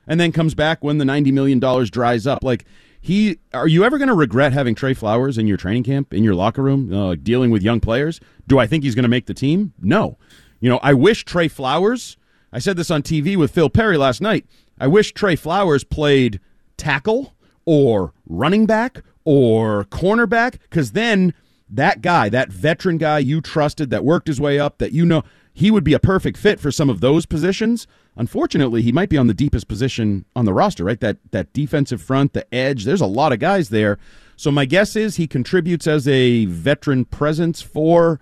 and 0.06 0.20
then 0.20 0.32
comes 0.32 0.54
back 0.54 0.82
when 0.82 0.98
the 0.98 1.04
$90 1.04 1.32
million 1.32 1.58
dries 1.90 2.26
up. 2.26 2.42
Like, 2.42 2.64
he, 3.00 3.38
are 3.52 3.68
you 3.68 3.84
ever 3.84 3.98
going 3.98 4.08
to 4.08 4.14
regret 4.14 4.54
having 4.54 4.74
Trey 4.74 4.94
Flowers 4.94 5.36
in 5.36 5.46
your 5.46 5.58
training 5.58 5.82
camp, 5.82 6.14
in 6.14 6.24
your 6.24 6.34
locker 6.34 6.62
room, 6.62 6.90
uh, 6.92 7.14
dealing 7.16 7.50
with 7.50 7.62
young 7.62 7.78
players? 7.78 8.18
Do 8.46 8.58
I 8.58 8.66
think 8.66 8.82
he's 8.82 8.94
going 8.94 9.02
to 9.02 9.10
make 9.10 9.26
the 9.26 9.34
team? 9.34 9.74
No. 9.78 10.16
You 10.64 10.70
know, 10.70 10.80
I 10.82 10.94
wish 10.94 11.26
Trey 11.26 11.48
Flowers, 11.48 12.16
I 12.50 12.58
said 12.58 12.78
this 12.78 12.90
on 12.90 13.02
TV 13.02 13.36
with 13.36 13.50
Phil 13.50 13.68
Perry 13.68 13.98
last 13.98 14.22
night. 14.22 14.46
I 14.80 14.86
wish 14.86 15.12
Trey 15.12 15.36
Flowers 15.36 15.84
played 15.84 16.40
tackle 16.78 17.34
or 17.66 18.14
running 18.24 18.64
back 18.64 19.02
or 19.26 19.84
cornerback 19.84 20.52
because 20.62 20.92
then 20.92 21.34
that 21.68 22.00
guy, 22.00 22.30
that 22.30 22.50
veteran 22.50 22.96
guy 22.96 23.18
you 23.18 23.42
trusted 23.42 23.90
that 23.90 24.06
worked 24.06 24.26
his 24.26 24.40
way 24.40 24.58
up, 24.58 24.78
that 24.78 24.92
you 24.92 25.04
know 25.04 25.22
he 25.52 25.70
would 25.70 25.84
be 25.84 25.92
a 25.92 25.98
perfect 25.98 26.38
fit 26.38 26.58
for 26.58 26.70
some 26.70 26.88
of 26.88 27.02
those 27.02 27.26
positions. 27.26 27.86
Unfortunately, 28.16 28.80
he 28.80 28.90
might 28.90 29.10
be 29.10 29.18
on 29.18 29.26
the 29.26 29.34
deepest 29.34 29.68
position 29.68 30.24
on 30.34 30.46
the 30.46 30.54
roster, 30.54 30.82
right? 30.82 31.00
That 31.00 31.18
that 31.32 31.52
defensive 31.52 32.00
front, 32.00 32.32
the 32.32 32.54
edge. 32.54 32.86
There's 32.86 33.02
a 33.02 33.06
lot 33.06 33.34
of 33.34 33.38
guys 33.38 33.68
there. 33.68 33.98
So 34.34 34.50
my 34.50 34.64
guess 34.64 34.96
is 34.96 35.16
he 35.16 35.26
contributes 35.26 35.86
as 35.86 36.08
a 36.08 36.46
veteran 36.46 37.04
presence 37.04 37.60
for 37.60 38.18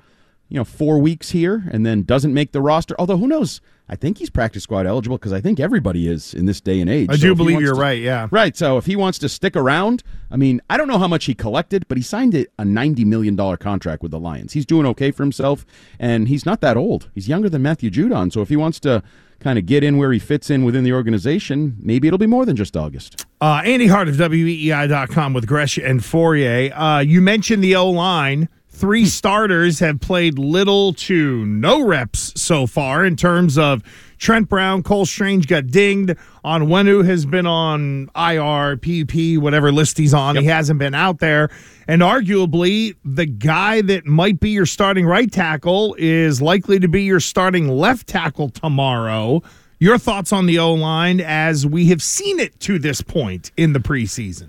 you 0.52 0.58
know, 0.58 0.64
four 0.64 0.98
weeks 0.98 1.30
here 1.30 1.64
and 1.72 1.86
then 1.86 2.02
doesn't 2.02 2.34
make 2.34 2.52
the 2.52 2.60
roster. 2.60 2.94
Although, 2.98 3.16
who 3.16 3.26
knows? 3.26 3.60
I 3.88 3.96
think 3.96 4.18
he's 4.18 4.30
practice 4.30 4.62
squad 4.62 4.86
eligible 4.86 5.16
because 5.18 5.32
I 5.32 5.40
think 5.40 5.58
everybody 5.60 6.08
is 6.08 6.32
in 6.34 6.46
this 6.46 6.60
day 6.60 6.80
and 6.80 6.88
age. 6.88 7.08
I 7.10 7.14
So 7.16 7.22
do 7.28 7.34
believe 7.34 7.60
you're 7.60 7.74
to- 7.74 7.80
right. 7.80 8.00
Yeah. 8.00 8.28
Right. 8.30 8.56
So 8.56 8.76
if 8.78 8.86
he 8.86 8.94
wants 8.96 9.18
to 9.20 9.28
stick 9.28 9.56
around, 9.56 10.02
I 10.30 10.36
mean, 10.36 10.60
I 10.70 10.76
don't 10.76 10.88
know 10.88 10.98
how 10.98 11.08
much 11.08 11.24
he 11.24 11.34
collected, 11.34 11.86
but 11.88 11.96
he 11.98 12.02
signed 12.02 12.34
a 12.34 12.46
a 12.58 12.64
$90 12.64 13.04
million 13.06 13.36
contract 13.56 14.02
with 14.02 14.10
the 14.12 14.20
Lions. 14.20 14.52
He's 14.52 14.64
doing 14.66 14.86
okay 14.86 15.10
for 15.10 15.22
himself, 15.22 15.64
and 15.98 16.28
he's 16.28 16.44
not 16.46 16.60
that 16.60 16.76
old. 16.76 17.10
He's 17.14 17.28
younger 17.28 17.48
than 17.48 17.62
Matthew 17.62 17.90
Judon. 17.90 18.32
So 18.32 18.40
if 18.42 18.48
he 18.50 18.56
wants 18.56 18.78
to 18.80 19.02
kind 19.40 19.58
of 19.58 19.66
get 19.66 19.82
in 19.82 19.96
where 19.96 20.12
he 20.12 20.18
fits 20.20 20.48
in 20.50 20.64
within 20.64 20.84
the 20.84 20.92
organization, 20.92 21.76
maybe 21.80 22.06
it'll 22.08 22.18
be 22.18 22.26
more 22.28 22.46
than 22.46 22.56
just 22.56 22.76
August. 22.76 23.26
Uh, 23.40 23.60
Andy 23.64 23.88
Hart 23.88 24.06
of 24.08 24.14
WEEI.com 24.16 25.32
with 25.32 25.46
Gresh 25.46 25.76
and 25.78 26.00
Fauria. 26.00 26.72
Uh, 26.74 27.00
you 27.00 27.20
mentioned 27.20 27.62
the 27.64 27.74
O 27.76 27.90
line. 27.90 28.48
Three 28.74 29.04
starters 29.04 29.78
have 29.80 30.00
played 30.00 30.38
little 30.38 30.92
to 30.94 31.46
no 31.46 31.84
reps 31.84 32.32
so 32.40 32.66
far 32.66 33.04
in 33.04 33.16
terms 33.16 33.56
of 33.56 33.82
Trent 34.18 34.48
Brown, 34.48 34.82
Cole 34.82 35.04
Strange 35.04 35.46
got 35.46 35.66
dinged 35.66 36.16
Onwenu 36.44 37.04
has 37.04 37.26
been 37.26 37.46
on 37.46 38.04
IR, 38.16 38.76
PP, 38.76 39.38
whatever 39.38 39.70
list 39.70 39.98
he's 39.98 40.14
on. 40.14 40.36
He 40.36 40.44
hasn't 40.46 40.78
been 40.78 40.94
out 40.94 41.18
there. 41.18 41.50
And 41.86 42.02
arguably, 42.02 42.96
the 43.04 43.26
guy 43.26 43.82
that 43.82 44.06
might 44.06 44.40
be 44.40 44.50
your 44.50 44.66
starting 44.66 45.06
right 45.06 45.30
tackle 45.30 45.94
is 45.98 46.40
likely 46.42 46.80
to 46.80 46.88
be 46.88 47.02
your 47.02 47.20
starting 47.20 47.68
left 47.68 48.08
tackle 48.08 48.48
tomorrow. 48.48 49.42
Your 49.78 49.98
thoughts 49.98 50.32
on 50.32 50.46
the 50.46 50.58
O 50.58 50.72
line 50.74 51.20
as 51.20 51.66
we 51.66 51.86
have 51.86 52.02
seen 52.02 52.40
it 52.40 52.58
to 52.60 52.78
this 52.78 53.02
point 53.02 53.52
in 53.56 53.72
the 53.72 53.80
preseason? 53.80 54.48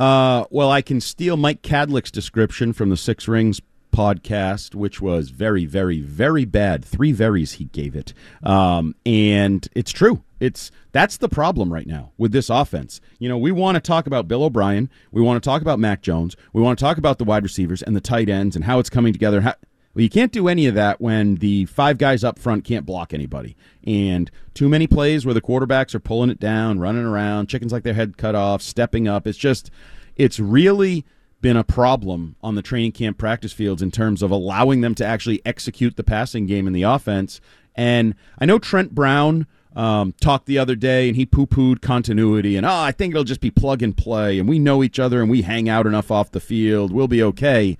Uh, 0.00 0.46
well, 0.48 0.70
I 0.70 0.80
can 0.80 0.98
steal 0.98 1.36
Mike 1.36 1.60
Kadlick's 1.60 2.10
description 2.10 2.72
from 2.72 2.88
the 2.88 2.96
Six 2.96 3.28
Rings 3.28 3.60
podcast, 3.92 4.74
which 4.74 5.02
was 5.02 5.28
very, 5.28 5.66
very, 5.66 6.00
very 6.00 6.46
bad. 6.46 6.82
Three 6.82 7.12
verys 7.12 7.54
he 7.54 7.66
gave 7.66 7.94
it, 7.94 8.14
um, 8.42 8.94
and 9.04 9.68
it's 9.74 9.92
true. 9.92 10.22
It's 10.40 10.70
that's 10.92 11.18
the 11.18 11.28
problem 11.28 11.70
right 11.70 11.86
now 11.86 12.12
with 12.16 12.32
this 12.32 12.48
offense. 12.48 13.02
You 13.18 13.28
know, 13.28 13.36
we 13.36 13.52
want 13.52 13.76
to 13.76 13.80
talk 13.80 14.06
about 14.06 14.26
Bill 14.26 14.44
O'Brien, 14.44 14.88
we 15.12 15.20
want 15.20 15.42
to 15.42 15.46
talk 15.46 15.60
about 15.60 15.78
Mac 15.78 16.00
Jones, 16.00 16.34
we 16.54 16.62
want 16.62 16.78
to 16.78 16.82
talk 16.82 16.96
about 16.96 17.18
the 17.18 17.24
wide 17.24 17.42
receivers 17.42 17.82
and 17.82 17.94
the 17.94 18.00
tight 18.00 18.30
ends 18.30 18.56
and 18.56 18.64
how 18.64 18.78
it's 18.78 18.88
coming 18.88 19.12
together. 19.12 19.42
How, 19.42 19.54
well, 19.94 20.02
you 20.02 20.10
can't 20.10 20.32
do 20.32 20.46
any 20.46 20.66
of 20.66 20.74
that 20.76 21.00
when 21.00 21.36
the 21.36 21.64
five 21.66 21.98
guys 21.98 22.22
up 22.22 22.38
front 22.38 22.64
can't 22.64 22.86
block 22.86 23.12
anybody. 23.12 23.56
And 23.84 24.30
too 24.54 24.68
many 24.68 24.86
plays 24.86 25.26
where 25.26 25.34
the 25.34 25.40
quarterbacks 25.40 25.94
are 25.94 26.00
pulling 26.00 26.30
it 26.30 26.38
down, 26.38 26.78
running 26.78 27.04
around, 27.04 27.48
chickens 27.48 27.72
like 27.72 27.82
their 27.82 27.94
head 27.94 28.16
cut 28.16 28.36
off, 28.36 28.62
stepping 28.62 29.08
up. 29.08 29.26
It's 29.26 29.38
just, 29.38 29.70
it's 30.16 30.38
really 30.38 31.04
been 31.40 31.56
a 31.56 31.64
problem 31.64 32.36
on 32.42 32.54
the 32.54 32.62
training 32.62 32.92
camp 32.92 33.18
practice 33.18 33.52
fields 33.52 33.82
in 33.82 33.90
terms 33.90 34.22
of 34.22 34.30
allowing 34.30 34.80
them 34.80 34.94
to 34.94 35.04
actually 35.04 35.40
execute 35.44 35.96
the 35.96 36.04
passing 36.04 36.46
game 36.46 36.66
in 36.66 36.72
the 36.72 36.82
offense. 36.82 37.40
And 37.74 38.14
I 38.38 38.44
know 38.44 38.58
Trent 38.58 38.94
Brown 38.94 39.46
um, 39.74 40.12
talked 40.20 40.46
the 40.46 40.58
other 40.58 40.76
day 40.76 41.08
and 41.08 41.16
he 41.16 41.26
poo 41.26 41.46
pooed 41.46 41.80
continuity 41.80 42.56
and, 42.56 42.66
oh, 42.66 42.70
I 42.70 42.92
think 42.92 43.12
it'll 43.12 43.24
just 43.24 43.40
be 43.40 43.50
plug 43.50 43.82
and 43.82 43.96
play 43.96 44.38
and 44.38 44.48
we 44.48 44.58
know 44.58 44.84
each 44.84 44.98
other 45.00 45.20
and 45.20 45.30
we 45.30 45.42
hang 45.42 45.68
out 45.68 45.86
enough 45.86 46.10
off 46.10 46.30
the 46.30 46.40
field. 46.40 46.92
We'll 46.92 47.08
be 47.08 47.22
okay. 47.22 47.76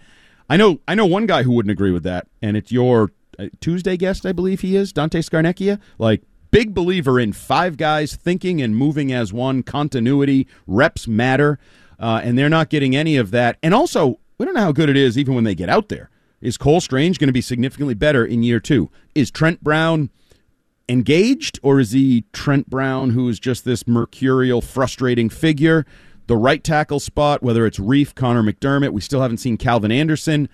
I 0.50 0.56
know 0.56 0.80
I 0.88 0.96
know 0.96 1.06
one 1.06 1.26
guy 1.26 1.44
who 1.44 1.52
wouldn't 1.52 1.70
agree 1.70 1.92
with 1.92 2.02
that, 2.02 2.26
and 2.42 2.56
it's 2.56 2.72
your 2.72 3.12
uh, 3.38 3.46
Tuesday 3.60 3.96
guest, 3.96 4.26
I 4.26 4.32
believe 4.32 4.62
he 4.62 4.74
is, 4.74 4.92
Dante 4.92 5.20
Scarnecchia. 5.20 5.78
Like 5.96 6.22
big 6.50 6.74
believer 6.74 7.20
in 7.20 7.32
five 7.32 7.76
guys 7.76 8.16
thinking 8.16 8.60
and 8.60 8.76
moving 8.76 9.12
as 9.12 9.32
one, 9.32 9.62
continuity, 9.62 10.48
reps 10.66 11.06
matter, 11.06 11.60
uh, 12.00 12.20
and 12.24 12.36
they're 12.36 12.48
not 12.48 12.68
getting 12.68 12.96
any 12.96 13.16
of 13.16 13.30
that. 13.30 13.58
And 13.62 13.72
also, 13.72 14.18
we 14.38 14.44
don't 14.44 14.56
know 14.56 14.62
how 14.62 14.72
good 14.72 14.88
it 14.88 14.96
is 14.96 15.16
even 15.16 15.36
when 15.36 15.44
they 15.44 15.54
get 15.54 15.68
out 15.68 15.88
there. 15.88 16.10
Is 16.40 16.56
Cole 16.56 16.80
Strange 16.80 17.20
going 17.20 17.28
to 17.28 17.32
be 17.32 17.40
significantly 17.40 17.94
better 17.94 18.24
in 18.24 18.42
year 18.42 18.58
two? 18.58 18.90
Is 19.14 19.30
Trent 19.30 19.62
Brown 19.62 20.10
engaged, 20.88 21.60
or 21.62 21.78
is 21.78 21.92
he 21.92 22.24
Trent 22.32 22.68
Brown, 22.68 23.10
who 23.10 23.28
is 23.28 23.38
just 23.38 23.64
this 23.64 23.86
mercurial, 23.86 24.60
frustrating 24.60 25.28
figure? 25.28 25.86
The 26.30 26.36
right 26.36 26.62
tackle 26.62 27.00
spot, 27.00 27.42
whether 27.42 27.66
it's 27.66 27.80
Reiff, 27.80 28.14
Connor 28.14 28.44
McDermott, 28.44 28.92
we 28.92 29.00
still 29.00 29.20
haven't 29.20 29.38
seen 29.38 29.56
Calvin 29.56 29.90
Anderson. 29.90 30.48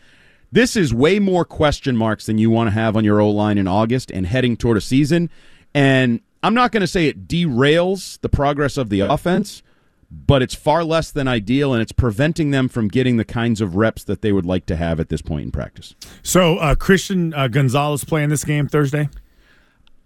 This 0.50 0.75
is 0.75 0.95
way 0.95 1.18
more 1.18 1.45
question 1.45 1.99
marks 1.99 2.25
than 2.25 2.38
you 2.38 2.49
want 2.49 2.68
to 2.68 2.71
have 2.71 2.97
on 2.97 3.04
your 3.04 3.21
O 3.21 3.28
line 3.28 3.59
in 3.59 3.68
August 3.68 4.11
and 4.11 4.26
heading 4.26 4.56
toward 4.56 4.78
a 4.78 4.80
season. 4.80 5.28
And 5.75 6.23
I'm 6.42 6.54
not 6.54 6.73
going 6.73 6.80
to 6.80 6.87
say 6.87 7.09
it 7.09 7.28
derails 7.28 8.18
the 8.23 8.30
progress 8.30 8.78
of 8.78 8.88
the 8.88 9.00
offense, 9.00 9.62
but 10.11 10.40
it's 10.40 10.54
far 10.54 10.83
less 10.83 11.11
than 11.11 11.28
ideal, 11.28 11.75
and 11.75 11.83
it's 11.83 11.92
preventing 11.92 12.52
them 12.52 12.71
from 12.71 12.88
getting 12.88 13.18
the 13.18 13.25
kinds 13.26 13.61
of 13.61 13.76
reps 13.76 14.02
that 14.04 14.23
they 14.23 14.33
would 14.33 14.47
like 14.47 14.64
to 14.64 14.76
have 14.76 14.99
at 14.99 15.11
this 15.11 15.21
point 15.21 15.42
in 15.42 15.50
practice. 15.50 15.95
So 16.23 16.56
uh, 16.56 16.75
Christian 16.75 17.35
uh, 17.35 17.49
Gonzalez 17.49 18.02
playing 18.02 18.30
this 18.30 18.45
game 18.45 18.66
Thursday. 18.66 19.11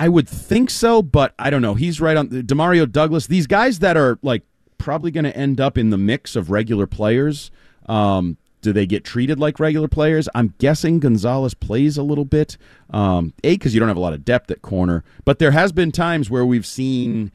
I 0.01 0.09
would 0.09 0.29
think 0.29 0.69
so, 0.69 1.01
but 1.01 1.33
I 1.39 1.49
don't 1.49 1.63
know. 1.63 1.75
He's 1.75 2.01
right 2.01 2.17
on 2.17 2.29
Demario 2.29 2.91
Douglas. 2.91 3.29
These 3.29 3.47
guys 3.47 3.79
that 3.79 3.97
are 3.97 4.19
like 4.23 4.43
probably 4.81 5.13
going 5.13 5.25
to 5.25 5.37
end 5.37 5.61
up 5.61 5.79
in 5.79 5.91
the 5.91 5.99
mix 5.99 6.35
of 6.35 6.51
regular 6.51 6.87
players. 6.87 7.51
Um, 7.87 8.37
do 8.63 8.73
they 8.73 8.87
get 8.87 9.05
treated 9.05 9.39
like 9.39 9.59
regular 9.61 9.89
players? 9.89 10.29
I'm 10.35 10.55
guessing 10.59 10.99
Gonzalez 10.99 11.55
plays 11.55 11.97
a 11.97 12.03
little 12.03 12.25
bit. 12.25 12.57
Um, 12.91 13.33
a 13.45 13.55
because 13.55 13.75
you 13.75 13.81
don't 13.81 13.89
have 13.89 13.97
a 13.97 14.01
lot 14.01 14.13
of 14.13 14.25
depth 14.25 14.51
at 14.51 14.63
corner, 14.63 15.05
but 15.25 15.39
there 15.39 15.53
has 15.53 15.73
been 15.73 15.93
times 15.93 16.29
where 16.29 16.45
we've 16.45 16.67
seen 16.67 17.33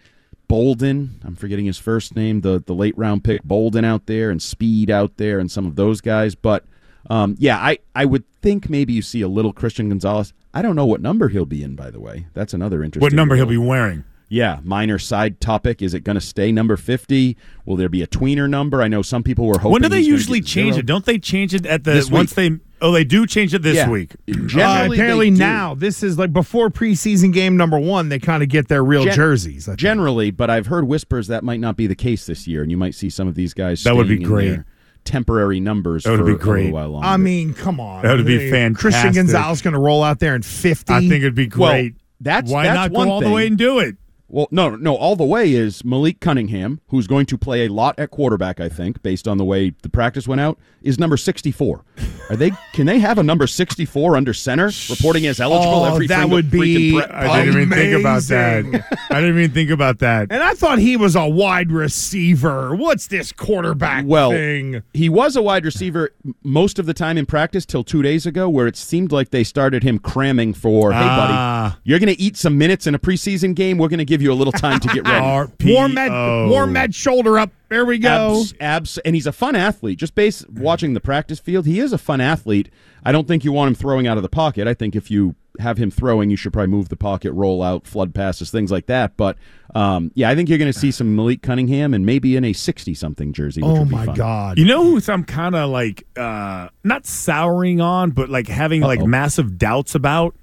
Bolden. 0.48 1.20
I'm 1.24 1.36
forgetting 1.36 1.66
his 1.66 1.78
first 1.78 2.16
name. 2.16 2.42
The 2.42 2.62
the 2.64 2.76
late 2.76 2.98
round 2.98 3.24
pick 3.24 3.44
Bolden 3.44 3.86
out 3.86 4.06
there 4.06 4.30
and 4.30 4.42
Speed 4.42 4.90
out 4.90 5.18
there 5.18 5.40
and 5.40 5.50
some 5.50 5.66
of 5.66 5.76
those 5.76 6.02
guys. 6.02 6.36
But 6.36 6.66
um, 7.10 7.36
yeah, 7.40 7.58
I 7.58 7.80
I 7.96 8.06
would 8.06 8.24
think 8.42 8.70
maybe 8.70 8.94
you 8.94 9.02
see 9.02 9.22
a 9.22 9.28
little 9.28 9.54
Christian 9.54 9.90
Gonzalez. 9.90 10.34
I 10.54 10.62
don't 10.62 10.76
know 10.76 10.86
what 10.86 11.02
number 11.02 11.30
he'll 11.30 11.46
be 11.46 11.64
in. 11.64 11.76
By 11.76 11.90
the 11.90 12.00
way, 12.00 12.28
that's 12.34 12.54
another 12.54 12.84
interesting. 12.84 13.06
What 13.06 13.14
number 13.14 13.36
he'll 13.36 13.46
be 13.46 13.58
wearing? 13.58 14.04
Yeah, 14.30 14.60
minor 14.64 14.98
side 15.00 15.40
topic. 15.40 15.82
Is 15.82 15.94
it 15.94 16.04
going 16.04 16.16
to 16.16 16.22
stay 16.22 16.52
number 16.52 16.78
50? 16.78 17.38
Will 17.66 17.76
there 17.76 17.90
be 17.90 18.02
a 18.02 18.08
tweener 18.08 18.50
number? 18.50 18.82
I 18.82 18.88
know 18.88 19.02
some 19.02 19.24
people 19.24 19.46
were 19.48 19.60
hoping. 19.60 19.72
When 19.74 19.82
do 19.82 19.90
they 19.90 20.00
usually 20.02 20.42
change 20.42 20.74
zero. 20.74 20.80
it? 20.80 20.86
Don't 20.86 21.06
they 21.06 21.18
change 21.20 21.54
it 21.54 21.66
at 21.66 21.84
the 21.84 21.92
This 21.92 22.10
once 22.10 22.36
week. 22.36 22.54
they? 22.54 22.60
Oh, 22.82 22.92
they 22.92 23.04
do 23.06 23.26
change 23.26 23.54
it 23.54 23.62
this 23.62 23.76
Yeah. 23.78 23.90
week. 23.90 24.12
Generally, 24.30 24.64
Uh, 24.64 24.88
they 24.90 24.96
apparently 24.96 25.30
do. 25.32 25.38
now 25.38 25.74
this 25.76 26.04
is 26.04 26.18
like 26.20 26.34
before 26.34 26.70
preseason 26.70 27.32
game 27.34 27.56
number 27.56 27.80
one. 27.80 28.10
They 28.10 28.20
kind 28.20 28.44
of 28.44 28.50
get 28.50 28.68
their 28.68 28.84
real 28.84 29.06
Gen- 29.06 29.16
jerseys. 29.16 29.70
Generally, 29.78 30.32
but 30.32 30.50
I've 30.50 30.68
heard 30.68 30.86
whispers 30.86 31.28
that 31.28 31.44
might 31.44 31.60
not 31.60 31.78
be 31.78 31.88
the 31.88 31.96
case 31.96 32.26
this 32.26 32.48
year, 32.48 32.62
and 32.62 32.70
you 32.70 32.78
might 32.78 32.94
see 32.94 33.10
some 33.10 33.28
of 33.28 33.36
these 33.36 33.54
guys. 33.54 33.84
That 33.84 33.96
would 33.96 34.08
be 34.08 34.16
staying 34.16 34.22
in 34.24 34.28
great. 34.28 34.60
Temporary 35.06 35.60
numbers 35.60 36.04
That 36.04 36.12
would 36.12 36.20
for 36.22 36.26
be 36.26 36.32
a 36.34 36.38
great. 36.38 36.74
while 36.74 36.90
longer. 36.90 37.08
I 37.08 37.18
mean, 37.18 37.54
come 37.54 37.80
on. 37.80 38.02
That 38.04 38.18
would 38.18 38.26
be 38.26 38.40
Hey, 38.40 38.50
fantastic. 38.50 38.82
Christian 38.82 39.14
Gonzalez 39.14 39.62
going 39.62 39.76
to 39.76 39.80
roll 39.80 40.04
out 40.04 40.20
there 40.20 40.36
in 40.36 40.42
fifty. 40.42 40.94
I 40.94 41.00
think 41.02 41.14
it'd 41.24 41.36
be 41.36 41.48
Well, 41.56 41.72
great. 41.72 41.96
that's- 42.20 42.52
why 42.52 42.64
that's 42.64 42.76
not 42.76 42.92
one 42.92 43.08
go 43.08 43.14
all 43.14 43.20
thing. 43.22 43.30
the 43.30 43.36
way 43.36 43.46
and 43.48 43.58
do 43.58 43.80
it? 43.80 43.98
Well, 44.28 44.48
no, 44.52 44.76
no. 44.76 44.96
All 44.96 45.16
the 45.16 45.24
way 45.26 45.54
is 45.54 45.86
Malik 45.86 46.20
Cunningham, 46.20 46.82
who's 46.88 47.06
going 47.08 47.26
to 47.28 47.38
play 47.38 47.66
a 47.66 47.70
lot 47.72 47.98
at 48.00 48.10
quarterback. 48.12 48.60
I 48.60 48.70
think, 48.70 49.02
based 49.04 49.28
on 49.28 49.38
the 49.38 49.46
way 49.46 49.74
the 49.84 49.90
practice 49.90 50.28
went 50.28 50.42
out, 50.42 50.58
is 50.82 50.98
number 51.00 51.16
sixty-four. 51.16 51.84
Are 52.32 52.36
they? 52.36 52.52
Can 52.74 52.88
they 52.88 52.98
have 53.00 53.20
a 53.20 53.24
number 53.24 53.46
sixty-four 53.46 54.16
under 54.18 54.34
center, 54.34 54.72
reporting 54.90 55.28
as 55.28 55.40
eligible 55.40 55.76
Oh, 55.76 55.94
every 55.94 56.08
that 56.08 56.22
single 56.22 56.38
would 56.38 56.50
be- 56.50 56.92
freaking 56.94 57.06
pre- 57.08 57.16
I 57.16 57.46
didn't 57.46 57.62
even 57.62 57.70
think 57.70 58.00
about 58.00 58.24
that. 58.24 59.00
I 59.12 59.22
didn't 59.22 59.38
even 59.40 59.52
think 59.52 59.70
about 59.70 60.00
that. 60.00 60.28
And 60.32 60.42
I 60.42 60.54
thought 60.56 60.80
he 60.80 60.98
was 60.98 61.16
a 61.16 61.28
wide 61.28 61.72
receiver. 61.72 62.76
What's 62.76 63.08
this 63.08 63.32
quarterback 63.32 64.06
well, 64.08 64.32
thing? 64.32 64.82
he 64.94 65.08
was 65.10 65.36
a 65.36 65.42
wide 65.42 65.66
receiver 65.66 66.12
most 66.44 66.80
of 66.80 66.86
the 66.88 66.94
time 66.94 67.18
in 67.18 67.26
practice 67.26 67.66
till 67.66 67.84
two 67.84 68.02
days 68.02 68.26
ago, 68.26 68.50
where 68.50 68.68
it 68.68 68.76
seemed 68.76 69.12
like 69.12 69.30
they 69.30 69.44
started 69.44 69.84
him 69.84 70.00
cramming 70.00 70.54
for, 70.54 70.92
hey, 70.92 71.00
Ah. 71.02 71.70
buddy, 71.76 71.82
you're 71.84 72.00
going 72.00 72.14
to 72.14 72.20
eat 72.22 72.38
some 72.38 72.58
minutes 72.58 72.88
in 72.88 72.96
a 72.96 73.00
preseason 73.00 73.54
game. 73.56 73.78
We're 73.78 73.88
going 73.88 74.00
to 74.00 74.06
give 74.06 74.22
you 74.22 74.25
a 74.32 74.36
little 74.36 74.54
time 74.54 74.80
to 74.80 74.88
get 74.90 75.08
ready. 75.08 75.26
RPO. 75.26 75.74
Warm 75.74 75.96
that, 75.96 76.48
warm 76.50 76.74
that 76.74 76.94
shoulder 76.94 77.40
up. 77.40 77.52
There 77.70 77.86
we 77.86 77.98
go. 77.98 78.40
Abs, 78.42 78.54
abs, 78.60 78.98
and 79.00 79.16
he's 79.16 79.28
a 79.28 79.32
fun 79.32 79.56
athlete. 79.56 79.98
Just 80.00 80.16
based 80.16 80.50
watching 80.50 80.94
the 80.94 81.00
practice 81.00 81.40
field, 81.40 81.66
he 81.66 81.80
is 81.80 81.92
a 81.94 81.98
fun 81.98 82.22
athlete. 82.22 82.70
I 83.04 83.12
don't 83.12 83.28
think 83.28 83.44
you 83.44 83.52
want 83.52 83.70
him 83.70 83.76
throwing 83.76 84.08
out 84.08 84.18
of 84.18 84.24
the 84.24 84.30
pocket. 84.30 84.68
I 84.68 84.74
think 84.74 84.96
if 84.96 85.10
you 85.12 85.36
have 85.60 85.78
him 85.78 85.90
throwing, 85.92 86.30
you 86.30 86.36
should 86.36 86.52
probably 86.54 86.72
move 86.72 86.90
the 86.90 86.96
pocket, 86.96 87.32
roll 87.34 87.62
out, 87.64 87.88
flood 87.88 88.14
passes, 88.14 88.52
things 88.52 88.72
like 88.72 88.88
that. 88.88 89.16
But 89.18 89.38
um, 89.74 90.12
yeah, 90.16 90.30
I 90.30 90.36
think 90.36 90.50
you're 90.50 90.58
going 90.58 90.72
to 90.72 90.78
see 90.78 90.92
some 90.92 91.16
Malik 91.16 91.42
Cunningham 91.42 91.94
and 91.94 92.06
maybe 92.06 92.36
in 92.36 92.44
a 92.44 92.54
sixty-something 92.54 93.34
jersey. 93.34 93.62
Which 93.62 93.70
Oh 93.70 93.80
would 93.80 93.90
be 93.90 93.96
my 93.96 94.06
fun. 94.06 94.16
God! 94.16 94.58
You 94.60 94.66
know 94.66 94.84
who 94.84 95.00
I'm 95.12 95.24
kind 95.24 95.56
of 95.56 95.70
like 95.70 96.06
uh 96.18 96.70
not 96.84 97.06
souring 97.06 97.82
on, 97.82 98.12
but 98.12 98.30
like 98.30 98.48
having 98.48 98.82
like 98.82 99.00
Uh-oh. 99.00 99.08
massive 99.08 99.58
doubts 99.58 99.96
about 99.96 100.36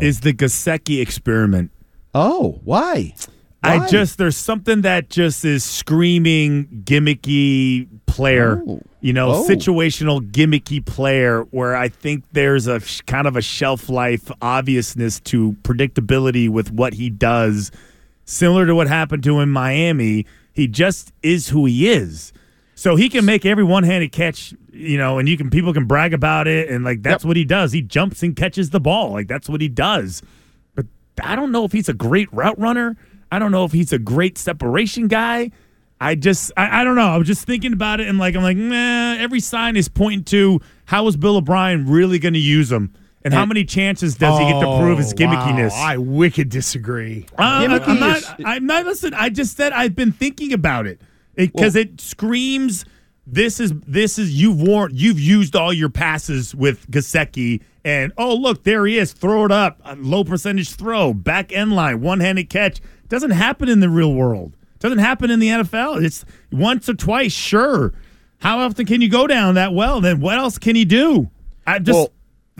is 0.00 0.20
the 0.20 0.32
Gesicki 0.32 1.00
experiment. 1.02 1.70
Oh, 2.14 2.60
why? 2.64 3.14
I 3.62 3.86
just 3.88 4.18
there's 4.18 4.36
something 4.36 4.82
that 4.82 5.08
just 5.08 5.42
is 5.42 5.64
screaming 5.64 6.82
gimmicky 6.84 7.88
player, 8.04 8.62
Oh. 8.68 8.82
you 9.00 9.14
know, 9.14 9.30
Oh. 9.30 9.48
situational 9.48 10.20
gimmicky 10.20 10.84
player 10.84 11.44
where 11.50 11.74
I 11.74 11.88
think 11.88 12.24
there's 12.32 12.66
a 12.66 12.80
sh- 12.80 13.00
kind 13.06 13.26
of 13.26 13.36
a 13.36 13.40
shelf 13.42 13.88
life 13.88 14.30
obviousness 14.42 15.18
to 15.20 15.56
predictability 15.62 16.46
with 16.48 16.72
what 16.72 16.92
he 16.92 17.08
does, 17.08 17.70
similar 18.26 18.66
to 18.66 18.74
what 18.74 18.86
happened 18.86 19.22
to 19.22 19.36
him 19.36 19.44
in 19.44 19.50
Miami. 19.50 20.26
He 20.52 20.66
just 20.68 21.12
is 21.22 21.48
who 21.48 21.64
he 21.64 21.88
is. 21.90 22.34
So 22.74 22.96
he 22.96 23.08
can 23.08 23.24
make 23.24 23.46
every 23.46 23.64
one-handed 23.64 24.12
catch, 24.12 24.52
you 24.74 24.98
know, 24.98 25.18
and 25.18 25.26
you 25.26 25.38
can 25.38 25.48
people 25.48 25.72
can 25.72 25.86
brag 25.86 26.12
about 26.12 26.46
it 26.48 26.68
and 26.68 26.84
like 26.84 27.02
that's 27.02 27.24
Yep. 27.24 27.28
what 27.28 27.36
he 27.38 27.44
does. 27.46 27.72
He 27.72 27.80
jumps 27.80 28.22
and 28.22 28.36
catches 28.36 28.70
the 28.70 28.80
ball. 28.80 29.12
Like 29.12 29.26
that's 29.26 29.48
what 29.48 29.62
he 29.62 29.68
does. 29.68 30.20
But 31.16 31.26
I 31.26 31.36
don't 31.36 31.52
know 31.52 31.64
if 31.64 31.72
he's 31.72 31.88
a 31.88 31.94
great 31.94 32.32
route 32.32 32.58
runner. 32.58 32.96
I 33.30 33.38
don't 33.38 33.52
know 33.52 33.64
if 33.64 33.72
he's 33.72 33.92
a 33.92 33.98
great 33.98 34.38
separation 34.38 35.08
guy. 35.08 35.50
I 36.00 36.14
just, 36.16 36.52
I, 36.56 36.80
I 36.80 36.84
don't 36.84 36.96
know. 36.96 37.06
I 37.08 37.16
was 37.16 37.26
just 37.26 37.46
thinking 37.46 37.72
about 37.72 38.00
it 38.00 38.08
and 38.08 38.18
like, 38.18 38.34
I'm 38.34 38.42
like, 38.42 38.56
nah, 38.56 39.14
every 39.14 39.40
sign 39.40 39.76
is 39.76 39.88
pointing 39.88 40.24
to 40.24 40.60
how 40.86 41.06
is 41.06 41.16
Bill 41.16 41.36
O'Brien 41.36 41.86
really 41.88 42.18
going 42.18 42.34
to 42.34 42.40
use 42.40 42.70
him? 42.70 42.92
And 43.24 43.32
how 43.32 43.46
many 43.46 43.64
chances 43.64 44.16
does 44.16 44.38
he 44.38 44.44
get 44.44 44.60
to 44.60 44.78
prove 44.80 44.98
his 44.98 45.12
Oh, 45.14 45.16
gimmickiness? 45.16 45.70
wow. 45.70 45.82
I 45.86 45.96
wicked 45.96 46.50
disagree. 46.50 47.24
Uh, 47.38 47.42
I- 47.42 47.66
Gimmicky 47.66 47.88
I'm 47.88 48.00
not. 48.00 48.40
I'm 48.44 48.66
not. 48.66 48.84
Listen. 48.84 49.14
I 49.14 49.30
just 49.30 49.56
said 49.56 49.72
I've 49.72 49.96
been 49.96 50.12
thinking 50.12 50.52
about 50.52 50.86
it 50.86 51.00
because 51.34 51.74
it, 51.74 52.02
screams. 52.02 52.84
This 53.26 53.58
is 53.60 53.72
this 53.86 54.18
is 54.18 54.32
you've 54.40 54.60
worn 54.60 54.90
you've 54.94 55.20
used 55.20 55.56
all 55.56 55.72
your 55.72 55.88
passes 55.88 56.54
with 56.54 56.90
Gesicki 56.90 57.62
and 57.84 58.12
oh 58.18 58.34
look 58.34 58.64
there 58.64 58.86
he 58.86 58.98
is 58.98 59.12
throw 59.12 59.44
it 59.44 59.52
up 59.52 59.80
a 59.84 59.96
low 59.96 60.24
percentage 60.24 60.70
throw 60.74 61.14
back 61.14 61.52
end 61.52 61.72
line 61.74 62.00
one 62.00 62.20
handed 62.20 62.48
catch 62.50 62.80
doesn't 63.08 63.30
happen 63.30 63.68
in 63.68 63.80
the 63.80 63.88
real 63.88 64.12
world 64.12 64.56
doesn't 64.78 64.98
happen 64.98 65.30
in 65.30 65.38
the 65.38 65.48
NFL 65.48 66.02
it's 66.02 66.24
once 66.52 66.88
or 66.88 66.94
twice 66.94 67.32
sure 67.32 67.92
how 68.40 68.58
often 68.58 68.86
can 68.86 69.00
you 69.00 69.08
go 69.08 69.26
down 69.26 69.54
that 69.54 69.72
well 69.72 70.00
then 70.00 70.20
what 70.20 70.38
else 70.38 70.58
can 70.58 70.76
he 70.76 70.84
do 70.84 71.30
I 71.66 71.78
just 71.78 71.96
well, 71.96 72.12